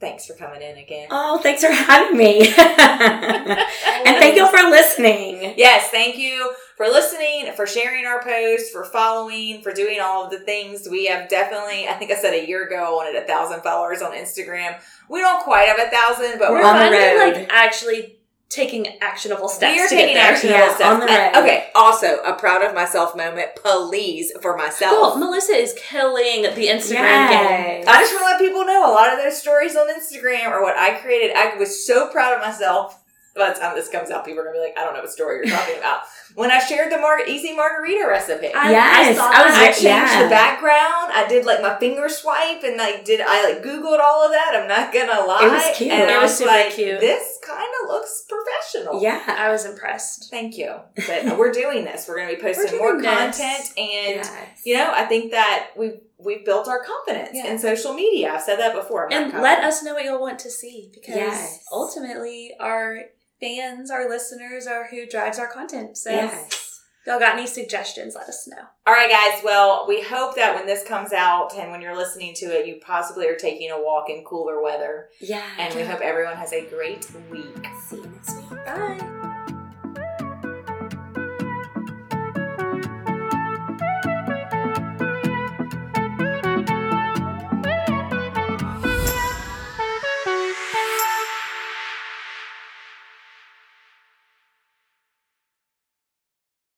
[0.00, 1.08] thanks for coming in again.
[1.10, 2.40] Oh, thanks for having me.
[2.48, 5.54] and thank you for listening.
[5.56, 10.30] Yes, thank you for listening, for sharing our posts, for following, for doing all of
[10.30, 10.88] the things.
[10.90, 14.00] We have definitely, I think I said a year ago, I wanted a thousand followers
[14.02, 14.80] on Instagram.
[15.08, 17.36] We don't quite have a thousand, but We're we're, on the road.
[17.36, 18.19] like actually
[18.50, 19.72] taking actionable steps.
[19.74, 20.32] we are to taking get there.
[20.34, 20.90] action Yeah, steps.
[20.90, 21.30] on the road.
[21.36, 25.14] okay, also a proud of myself moment, please, for myself.
[25.14, 25.18] Cool.
[25.20, 27.84] Melissa is killing the Instagram game.
[27.88, 30.62] I just want to let people know a lot of those stories on Instagram are
[30.62, 31.34] what I created.
[31.36, 33.00] I was so proud of myself.
[33.36, 35.12] By the time this comes out, people are gonna be like, "I don't know what
[35.12, 36.00] story you're talking about."
[36.34, 39.74] When I shared the mar- easy margarita recipe, I, Yes, I, saw I was that.
[39.78, 40.06] I Yeah.
[40.08, 41.12] changed the background.
[41.12, 44.52] I did like my finger swipe and like did I like Googled all of that.
[44.54, 45.46] I'm not gonna lie.
[45.46, 45.90] It was cute.
[45.90, 47.00] And It I was was super like, cute.
[47.00, 49.02] this kind of looks professional.
[49.02, 49.22] Yeah.
[49.26, 50.28] I was impressed.
[50.30, 50.74] Thank you.
[51.06, 52.06] But we're doing this.
[52.08, 53.06] We're gonna be posting more this.
[53.06, 54.60] content and Yes.
[54.64, 57.46] you know, I think that we've we've built our confidence Yeah.
[57.46, 58.32] in social media.
[58.34, 59.12] I've said that before.
[59.12, 61.64] I'm And let us know what you'll want to see because Yes.
[61.72, 63.04] ultimately our
[63.40, 65.96] fans, our listeners are who drives our content.
[65.96, 66.46] So Yes.
[66.50, 68.62] if y'all got any suggestions, let us know.
[68.86, 69.42] All right, guys.
[69.44, 72.78] Well, we hope that when this comes out and when you're listening to it, you
[72.84, 75.08] possibly are taking a walk in cooler weather.
[75.20, 75.42] Yeah.
[75.58, 77.66] And we hope everyone has a great week.
[77.88, 78.50] See you next week.
[78.64, 79.26] Bye.